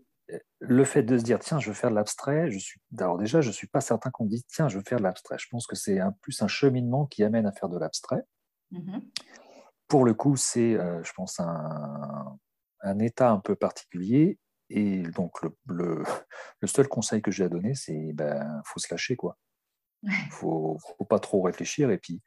le 0.61 0.85
fait 0.85 1.03
de 1.03 1.17
se 1.17 1.23
dire, 1.23 1.39
tiens, 1.39 1.59
je 1.59 1.69
veux 1.69 1.75
faire 1.75 1.91
de 1.91 1.95
l'abstrait, 1.95 2.51
je 2.51 2.59
suis, 2.59 2.81
alors 2.99 3.19
déjà, 3.19 3.41
je 3.41 3.49
ne 3.49 3.53
suis 3.53 3.67
pas 3.67 3.81
certain 3.81 4.11
qu'on 4.11 4.27
dise, 4.27 4.45
tiens, 4.47 4.69
je 4.69 4.79
veux 4.79 4.85
faire 4.85 4.99
de 4.99 5.05
l'abstrait. 5.05 5.37
Je 5.39 5.47
pense 5.51 5.67
que 5.67 5.77
c'est 5.77 6.01
un, 6.01 6.13
plus 6.23 6.43
un 6.43 6.49
cheminement 6.49 7.07
qui 7.07 7.25
amène 7.25 7.47
à 7.47 7.53
faire 7.53 7.69
de 7.69 7.79
l'abstrait. 7.79 8.23
Mm-hmm. 8.73 9.03
Pour 9.87 10.05
le 10.05 10.15
coup, 10.15 10.37
c'est, 10.37 10.75
euh, 10.75 11.03
je 11.03 11.13
pense, 11.13 11.41
un, 11.41 12.39
un, 12.83 12.99
état 12.99 13.31
un 13.31 13.41
peu 13.41 13.55
particulier. 13.55 14.39
Et 14.69 15.03
donc, 15.03 15.43
le, 15.43 15.57
le, 15.67 16.03
seul 16.67 16.89
conseil 16.89 17.23
que 17.23 17.31
j'ai 17.31 17.45
à 17.45 17.49
donner, 17.49 17.75
c'est 17.75 18.13
ben, 18.13 18.61
faut 18.67 18.81
se 18.81 18.93
lâcher, 18.93 19.17
quoi. 19.17 19.39
Il 20.03 20.11
ne 20.11 20.31
faut, 20.31 20.79
faut, 20.97 21.05
pas 21.05 21.19
trop 21.19 21.43
réfléchir 21.43 21.91
et 21.91 21.99
puis 21.99 22.23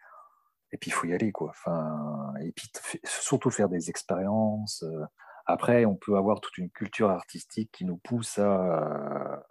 et 0.74 0.78
puis 0.78 0.90
il 0.90 0.94
faut 0.94 1.08
y 1.08 1.14
aller, 1.14 1.32
quoi. 1.32 1.50
Enfin, 1.50 2.34
et 2.42 2.52
puis 2.54 2.72
surtout 3.04 3.50
faire 3.50 3.70
des 3.70 3.90
expériences. 3.90 4.84
Euh, 4.84 5.04
après, 5.46 5.86
on 5.86 5.96
peut 5.96 6.16
avoir 6.16 6.40
toute 6.40 6.58
une 6.58 6.70
culture 6.70 7.10
artistique 7.10 7.72
qui 7.74 7.84
nous 7.84 7.98
pousse 7.98 8.40
à, 8.40 9.44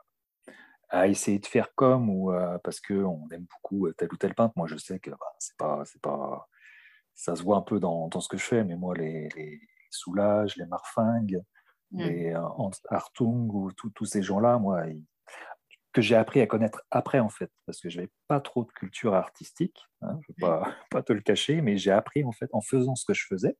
à 0.89 1.09
essayer 1.09 1.39
de 1.39 1.47
faire 1.47 1.75
comme 1.75 2.09
ou 2.09 2.33
parce 2.65 2.81
qu'on 2.81 3.29
aime 3.33 3.47
beaucoup 3.51 3.91
tel 3.93 4.09
ou 4.13 4.17
tel 4.17 4.35
peintre. 4.35 4.55
Moi, 4.57 4.67
je 4.67 4.77
sais 4.77 4.99
que 4.99 5.11
bah, 5.11 5.35
c'est 5.39 5.57
pas, 5.59 5.83
c'est 5.85 6.01
pas, 6.01 6.49
ça 7.15 7.37
se 7.37 7.43
voit 7.43 7.59
un 7.59 7.63
peu 7.63 7.81
dans, 7.81 8.09
dans, 8.09 8.21
ce 8.21 8.29
que 8.29 8.39
je 8.39 8.45
fais, 8.45 8.65
mais 8.65 8.77
moi, 8.77 8.95
les, 8.95 9.29
les 9.37 9.61
Soulages, 9.91 10.57
les 10.57 10.67
Marfingues, 10.67 11.43
mmh. 11.91 12.03
les 12.03 12.35
Hartung 12.89 13.53
ou 13.53 13.73
tous 13.73 14.07
ces 14.07 14.23
gens-là, 14.23 14.59
moi, 14.59 14.85
que 15.93 16.03
j'ai 16.03 16.17
appris 16.17 16.41
à 16.41 16.47
connaître 16.47 16.83
après, 16.91 17.19
en 17.19 17.29
fait, 17.29 17.51
parce 17.67 17.81
que 17.81 17.89
je 17.89 17.97
n'avais 17.97 18.11
pas 18.29 18.41
trop 18.41 18.65
de 18.65 18.73
culture 18.73 19.15
artistique, 19.15 19.89
hein, 20.03 20.19
je 20.23 20.33
ne 20.33 20.37
vais 20.37 20.41
pas, 20.41 20.75
pas, 20.91 21.03
te 21.03 21.13
le 21.13 21.21
cacher, 21.21 21.61
mais 21.61 21.77
j'ai 21.77 21.91
appris, 21.91 22.25
en 22.25 22.33
fait, 22.33 22.49
en 22.53 22.61
faisant 22.61 22.95
ce 22.95 23.05
que 23.05 23.15
je 23.15 23.27
faisais. 23.27 23.57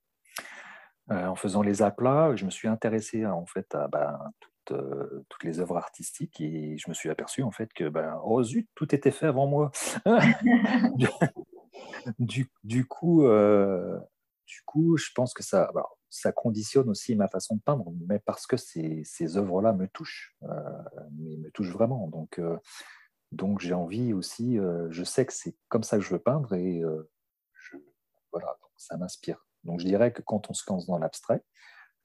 Euh, 1.11 1.27
en 1.27 1.35
faisant 1.35 1.63
les 1.63 1.83
aplats, 1.83 2.37
je 2.37 2.45
me 2.45 2.51
suis 2.51 2.69
intéressé 2.69 3.27
en 3.27 3.45
fait 3.45 3.75
à 3.75 3.89
ben, 3.89 4.17
toutes, 4.39 4.79
euh, 4.79 5.25
toutes, 5.29 5.43
les 5.43 5.59
œuvres 5.59 5.77
artistiques 5.77 6.41
et 6.41 6.79
je 6.79 6.89
me 6.89 6.95
suis 6.95 7.11
aperçu 7.11 7.43
en 7.43 7.51
fait 7.51 7.73
que 7.73 7.89
ben, 7.89 8.21
oh 8.23 8.45
zut, 8.45 8.69
tout 8.77 8.95
était 8.95 9.11
fait 9.11 9.27
avant 9.27 9.49
moi. 9.49 9.73
du, 12.21 12.49
du, 12.63 12.87
coup, 12.87 13.27
euh, 13.27 13.99
du 14.47 14.63
coup, 14.67 14.97
je 14.97 15.09
pense 15.17 15.35
que 15.35 15.43
ça, 15.43 15.73
ça 16.11 16.33
conditionne 16.33 16.89
aussi 16.91 17.15
ma 17.15 17.29
façon 17.29 17.57
de 17.57 17.61
peindre, 17.63 17.93
mais 18.09 18.19
parce 18.19 18.47
que 18.47 18.57
ces, 18.57 19.03
ces 19.05 19.37
œuvres-là 19.37 19.73
me 19.73 19.89
touchent, 19.89 20.37
mais 21.17 21.37
me 21.37 21.51
touchent 21.51 21.73
vraiment. 21.73 22.09
Donc, 22.09 22.41
donc 23.33 23.61
j'ai 23.61 23.75
envie 23.75 24.13
aussi, 24.13 24.59
je 24.91 25.05
sais 25.05 25.25
que 25.25 25.33
c'est 25.33 25.57
comme 25.69 25.85
ça 25.85 25.97
que 25.97 26.03
je 26.03 26.11
veux 26.11 26.19
peindre 26.19 26.53
et 26.55 26.83
je, 27.55 27.77
voilà, 28.33 28.57
donc 28.61 28.71
ça 28.77 28.97
m'inspire. 28.97 29.47
Donc 29.65 29.81
je 29.81 29.85
dirais 29.87 30.13
que 30.13 30.23
quand 30.23 30.51
on 30.51 30.55
se 30.55 30.65
lance 30.69 30.87
dans 30.87 30.99
l'abstrait, 30.99 31.45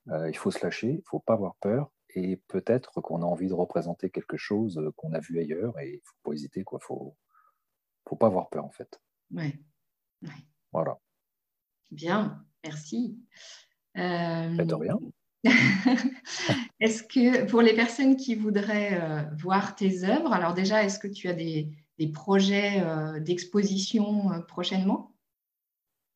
euh, 0.09 0.29
il 0.29 0.37
faut 0.37 0.51
se 0.51 0.63
lâcher, 0.63 0.89
il 0.89 0.97
ne 0.97 1.05
faut 1.05 1.19
pas 1.19 1.33
avoir 1.33 1.55
peur, 1.55 1.91
et 2.09 2.37
peut-être 2.47 3.01
qu'on 3.01 3.21
a 3.21 3.25
envie 3.25 3.47
de 3.47 3.53
représenter 3.53 4.09
quelque 4.09 4.37
chose 4.37 4.77
euh, 4.77 4.91
qu'on 4.95 5.13
a 5.13 5.19
vu 5.19 5.39
ailleurs, 5.39 5.79
et 5.79 5.93
il 5.93 5.95
ne 5.95 6.01
faut 6.03 6.17
pas 6.23 6.33
hésiter, 6.33 6.59
il 6.59 6.65
ne 6.71 6.79
faut, 6.79 7.17
faut 8.07 8.15
pas 8.15 8.27
avoir 8.27 8.49
peur 8.49 8.65
en 8.65 8.71
fait. 8.71 9.01
Oui. 9.31 9.65
Voilà. 10.71 10.99
Bien, 11.91 12.45
merci. 12.63 13.19
Euh... 13.97 14.63
De 14.63 14.73
rien. 14.73 14.99
est-ce 16.79 17.03
que 17.03 17.45
pour 17.45 17.61
les 17.61 17.73
personnes 17.73 18.15
qui 18.17 18.35
voudraient 18.35 18.99
euh, 18.99 19.21
voir 19.37 19.75
tes 19.75 20.03
œuvres, 20.03 20.33
alors 20.33 20.53
déjà, 20.53 20.83
est-ce 20.83 20.97
que 20.97 21.07
tu 21.07 21.27
as 21.27 21.33
des, 21.33 21.69
des 21.99 22.07
projets 22.07 22.83
d'exposition 23.19 24.41
prochainement? 24.47 25.11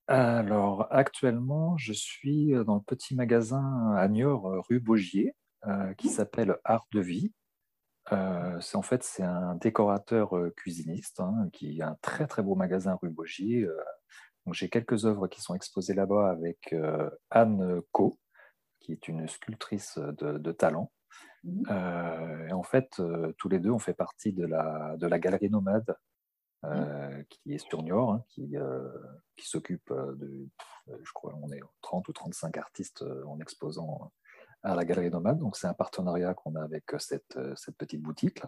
Alors, 0.08 0.88
actuellement, 0.90 1.78
je 1.78 1.94
suis 1.94 2.54
dans 2.66 2.76
le 2.76 2.82
petit 2.82 3.14
magasin 3.14 3.94
à 3.96 4.08
Niort, 4.08 4.66
rue 4.68 4.80
Bogier, 4.80 5.36
euh, 5.68 5.94
qui 5.96 6.08
s'appelle 6.08 6.56
Art 6.64 6.88
de 6.94 7.02
Vie. 7.02 7.34
Euh, 8.14 8.58
c'est 8.62 8.78
en 8.78 8.82
fait 8.82 9.04
c'est 9.04 9.24
un 9.24 9.56
décorateur 9.56 10.38
euh, 10.38 10.54
cuisiniste 10.56 11.20
hein, 11.20 11.50
qui 11.52 11.82
a 11.82 11.90
un 11.90 11.98
très 12.02 12.28
très 12.28 12.42
beau 12.42 12.56
magasin 12.56 12.98
rue 13.02 13.10
Bogier. 13.10 13.68
J'ai 14.52 14.70
quelques 14.70 15.06
œuvres 15.06 15.28
qui 15.28 15.42
sont 15.42 15.56
exposées 15.56 15.94
là-bas 15.94 16.30
avec 16.30 16.74
Anne 17.30 17.82
Co, 17.92 18.18
qui 18.80 18.94
est 18.94 19.08
une 19.08 19.28
sculptrice 19.28 19.98
de, 19.98 20.52
talent. 20.52 20.92
Mmh. 21.44 22.48
et 22.50 22.54
en 22.54 22.64
fait, 22.64 23.02
tous 23.38 23.50
les 23.50 23.60
deux, 23.60 23.70
on 23.70 23.80
fait 23.80 23.94
partie 23.94 24.34
de 24.34 24.46
la, 24.46 24.96
de 24.98 25.08
la 25.08 25.20
galerie 25.20 25.50
nomade 25.50 25.96
Mmh. 26.64 26.68
Euh, 26.68 27.24
qui 27.30 27.54
est 27.54 27.58
sur 27.58 27.84
Niort, 27.84 28.12
hein, 28.12 28.24
qui, 28.28 28.58
euh, 28.58 28.90
qui 29.38 29.48
s'occupe 29.48 29.92
euh, 29.92 30.14
de, 30.16 30.50
je 30.88 31.12
crois, 31.14 31.34
on 31.42 31.52
est 31.54 31.62
30 31.82 32.08
ou 32.10 32.14
35 32.14 32.58
artistes 32.58 33.06
en 33.26 33.40
exposant 33.40 34.12
à 34.64 34.76
la 34.76 34.84
Galerie 34.84 35.10
Nomade. 35.10 35.38
Donc, 35.38 35.56
c'est 35.56 35.68
un 35.68 35.74
partenariat 35.74 36.34
qu'on 36.34 36.56
a 36.56 36.64
avec 36.64 36.84
cette, 36.98 37.38
cette 37.56 37.78
petite 37.78 38.02
boutique. 38.02 38.42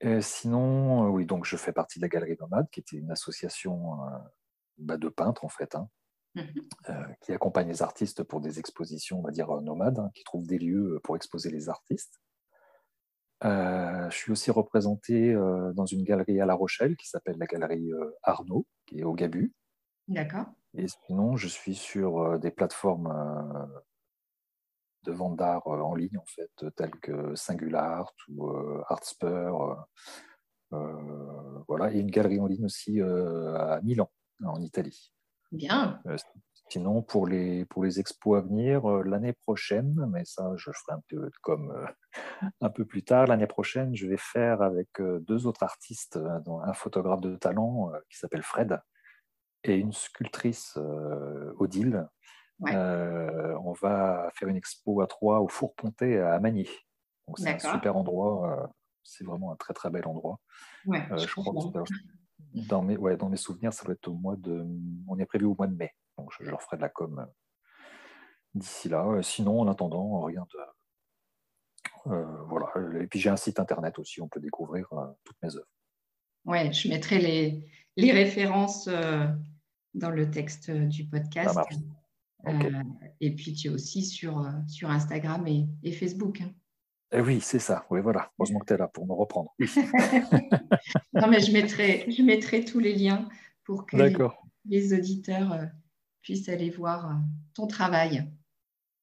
Et 0.00 0.20
sinon, 0.20 1.08
oui, 1.08 1.24
donc 1.24 1.44
je 1.44 1.56
fais 1.56 1.72
partie 1.72 1.98
de 1.98 2.04
la 2.04 2.08
Galerie 2.08 2.36
Nomade, 2.40 2.68
qui 2.70 2.80
était 2.80 2.96
une 2.96 3.10
association 3.10 3.98
bah, 4.78 4.96
de 4.96 5.08
peintres, 5.08 5.44
en 5.44 5.48
fait, 5.48 5.74
hein, 5.74 5.88
mmh 6.34 6.42
qui 7.20 7.32
accompagne 7.32 7.68
les 7.68 7.82
artistes 7.82 8.22
pour 8.24 8.40
des 8.40 8.58
expositions, 8.58 9.20
on 9.20 9.22
va 9.22 9.30
dire, 9.30 9.48
nomades, 9.62 9.98
hein, 10.00 10.10
qui 10.14 10.24
trouvent 10.24 10.46
des 10.46 10.58
lieux 10.58 11.00
pour 11.04 11.16
exposer 11.16 11.50
les 11.50 11.68
artistes. 11.68 12.20
Euh, 13.44 14.08
je 14.10 14.16
suis 14.16 14.32
aussi 14.32 14.50
représenté 14.50 15.32
euh, 15.32 15.72
dans 15.74 15.84
une 15.84 16.02
galerie 16.02 16.40
à 16.40 16.46
La 16.46 16.54
Rochelle 16.54 16.96
qui 16.96 17.08
s'appelle 17.08 17.36
la 17.38 17.46
galerie 17.46 17.92
euh, 17.92 18.10
Arnaud, 18.22 18.66
qui 18.86 19.00
est 19.00 19.04
au 19.04 19.12
Gabu. 19.12 19.52
D'accord. 20.08 20.46
Et 20.76 20.86
sinon, 20.88 21.36
je 21.36 21.48
suis 21.48 21.74
sur 21.74 22.38
des 22.38 22.50
plateformes 22.50 23.08
de 25.04 25.12
vente 25.12 25.36
d'art 25.36 25.66
en 25.66 25.94
ligne, 25.94 26.18
en 26.18 26.26
fait, 26.26 26.74
telles 26.76 26.96
que 27.00 27.34
Singular 27.34 28.12
ou 28.28 28.50
Artspur. 28.88 29.86
voilà, 30.70 31.92
et 31.92 31.98
une 31.98 32.10
galerie 32.10 32.40
en 32.40 32.46
ligne 32.46 32.64
aussi 32.64 33.00
à 33.00 33.80
Milan, 33.82 34.10
en 34.44 34.60
Italie. 34.60 35.12
Bien. 35.52 36.00
Sinon, 36.70 37.02
pour 37.02 37.26
les, 37.26 37.64
pour 37.66 37.84
les 37.84 38.00
expos 38.00 38.38
à 38.38 38.40
venir, 38.40 38.90
euh, 38.90 39.02
l'année 39.04 39.32
prochaine, 39.32 39.94
mais 40.10 40.24
ça, 40.24 40.50
je 40.56 40.70
ferai 40.72 40.96
un 40.96 41.02
peu 41.08 41.30
comme 41.42 41.70
euh, 41.70 41.86
un 42.60 42.70
peu 42.70 42.84
plus 42.84 43.04
tard, 43.04 43.26
l'année 43.26 43.46
prochaine, 43.46 43.94
je 43.94 44.06
vais 44.06 44.16
faire 44.16 44.62
avec 44.62 44.88
euh, 45.00 45.20
deux 45.20 45.46
autres 45.46 45.62
artistes, 45.62 46.18
un 46.64 46.72
photographe 46.72 47.20
de 47.20 47.36
talent 47.36 47.92
qui 48.10 48.18
s'appelle 48.18 48.42
Fred 48.42 48.80
et 49.62 49.76
une 49.76 49.92
sculptrice, 49.92 50.78
Odile. 51.58 52.06
On 52.72 53.72
va 53.72 54.30
faire 54.34 54.48
une 54.48 54.56
expo 54.56 55.00
à 55.00 55.06
trois 55.06 55.40
au 55.40 55.48
Four 55.48 55.74
Pontet 55.74 56.18
à 56.18 56.38
Magny. 56.40 56.68
Donc, 57.26 57.38
c'est 57.38 57.50
un 57.50 57.72
super 57.72 57.96
endroit. 57.96 58.70
c'est 59.02 59.24
vraiment 59.24 59.52
un 59.52 59.56
très, 59.56 59.74
très 59.74 59.90
bel 59.90 60.06
endroit. 60.06 60.40
je, 60.86 61.26
crois 61.26 61.84
dans 62.54 62.82
mes, 62.82 62.96
ouais, 62.96 63.16
dans 63.16 63.28
mes 63.28 63.36
souvenirs, 63.36 63.72
ça 63.72 63.84
va 63.86 63.92
être 63.92 64.08
au 64.08 64.14
mois 64.14 64.36
de. 64.36 64.64
On 65.08 65.18
est 65.18 65.26
prévu 65.26 65.44
au 65.44 65.54
mois 65.56 65.66
de 65.66 65.74
mai. 65.74 65.92
Donc 66.16 66.30
je, 66.38 66.44
leur 66.48 66.62
ferai 66.62 66.76
de 66.76 66.82
la 66.82 66.88
com 66.88 67.18
euh, 67.18 67.26
d'ici 68.54 68.88
là. 68.88 69.04
Euh, 69.06 69.22
sinon, 69.22 69.60
en 69.60 69.68
attendant, 69.68 70.22
rien 70.22 70.46
de. 70.52 72.12
Euh, 72.12 72.42
voilà. 72.48 72.70
Et 73.00 73.06
puis 73.06 73.18
j'ai 73.18 73.30
un 73.30 73.36
site 73.36 73.58
internet 73.58 73.98
aussi, 73.98 74.20
on 74.20 74.28
peut 74.28 74.40
découvrir 74.40 74.88
toutes 75.24 75.36
mes 75.42 75.56
œuvres. 75.56 75.66
Oui, 76.44 76.72
je 76.72 76.88
mettrai 76.88 77.18
les, 77.18 77.66
les 77.96 78.12
références 78.12 78.88
dans 79.94 80.10
le 80.10 80.30
texte 80.30 80.70
du 80.70 81.06
podcast. 81.06 81.58
Et 83.20 83.34
puis 83.34 83.54
tu 83.54 83.68
es 83.68 83.70
aussi 83.70 84.04
sur, 84.04 84.46
sur 84.66 84.90
Instagram 84.90 85.46
et, 85.46 85.66
et 85.82 85.92
Facebook. 85.92 86.40
Hein. 86.40 86.50
Eh 87.16 87.20
oui, 87.20 87.40
c'est 87.40 87.60
ça. 87.60 87.86
Oui, 87.90 88.00
voilà. 88.00 88.32
Heureusement 88.38 88.58
que 88.58 88.66
tu 88.66 88.74
es 88.74 88.76
là 88.76 88.88
pour 88.88 89.06
me 89.06 89.12
reprendre. 89.12 89.54
non, 91.14 91.28
mais 91.28 91.40
je 91.40 91.52
mettrai, 91.52 92.10
je 92.10 92.22
mettrai 92.22 92.64
tous 92.64 92.80
les 92.80 92.94
liens 92.94 93.28
pour 93.62 93.86
que 93.86 93.96
les, 94.66 94.92
auditeurs 94.92 95.68
puisse 96.22 96.48
aller 96.48 96.70
voir 96.70 97.10
euh, 97.10 97.14
ton 97.54 97.68
travail. 97.68 98.28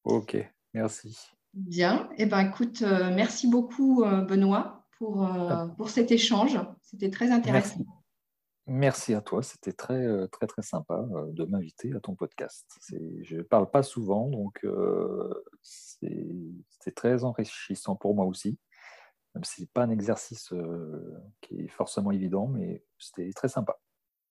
Ok, 0.04 0.36
merci. 0.74 1.16
Bien. 1.54 2.10
Eh 2.18 2.26
ben, 2.26 2.40
écoute, 2.40 2.82
euh, 2.82 3.14
merci 3.14 3.48
beaucoup, 3.48 4.02
euh, 4.02 4.22
Benoît, 4.22 4.86
pour, 4.98 5.24
ah. 5.24 5.72
pour 5.78 5.88
cet 5.88 6.10
échange. 6.10 6.58
C'était 6.82 7.10
très 7.10 7.30
intéressant. 7.30 7.78
Merci. 7.78 8.01
À 8.68 9.20
toi, 9.20 9.42
c'était 9.42 9.72
très 9.72 10.28
très 10.28 10.46
très 10.46 10.62
sympa 10.62 11.04
de 11.32 11.44
m'inviter 11.44 11.92
à 11.94 12.00
ton 12.00 12.14
podcast. 12.14 12.66
Je 13.22 13.38
ne 13.38 13.42
parle 13.42 13.70
pas 13.70 13.82
souvent, 13.82 14.28
donc 14.28 14.64
c'est 15.62 16.94
très 16.94 17.24
enrichissant 17.24 17.96
pour 17.96 18.14
moi 18.14 18.24
aussi. 18.24 18.58
Même 19.34 19.44
si 19.44 19.56
ce 19.56 19.60
n'est 19.62 19.68
pas 19.72 19.82
un 19.82 19.90
exercice 19.90 20.52
qui 21.40 21.60
est 21.60 21.68
forcément 21.68 22.12
évident, 22.12 22.46
mais 22.46 22.84
c'était 22.98 23.30
très 23.32 23.48
sympa. 23.48 23.78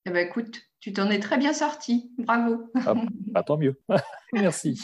Eh 0.06 0.10
ben, 0.10 0.26
écoute, 0.28 0.62
tu 0.80 0.94
t'en 0.94 1.10
es 1.12 1.20
très 1.20 1.38
bien 1.38 1.54
sorti. 1.54 2.12
Bravo. 2.18 2.72
Ah, 2.86 2.96
bah, 3.28 3.44
tant 3.44 3.58
mieux. 3.58 3.80
Merci. 4.34 4.82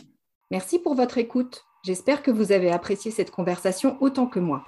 Merci 0.52 0.80
pour 0.80 0.93
votre 0.93 1.18
écoute. 1.18 1.64
J'espère 1.84 2.22
que 2.22 2.32
vous 2.32 2.52
avez 2.52 2.72
apprécié 2.72 3.12
cette 3.12 3.32
conversation 3.32 3.98
autant 4.02 4.28
que 4.28 4.39
moi. 4.39 4.66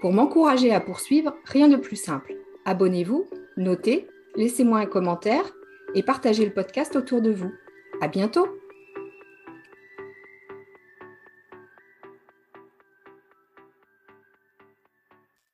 Pour 0.00 0.12
m'encourager 0.12 0.72
à 0.72 0.80
poursuivre, 0.80 1.34
rien 1.44 1.68
de 1.68 1.76
plus 1.76 1.96
simple. 1.96 2.34
Abonnez-vous, 2.64 3.26
notez, 3.56 4.06
laissez-moi 4.38 4.78
un 4.78 4.86
commentaire 4.86 5.44
et 5.96 6.02
partagez 6.04 6.46
le 6.46 6.54
podcast 6.54 6.94
autour 6.94 7.20
de 7.20 7.32
vous. 7.32 7.52
À 8.00 8.06
bientôt! 8.06 8.46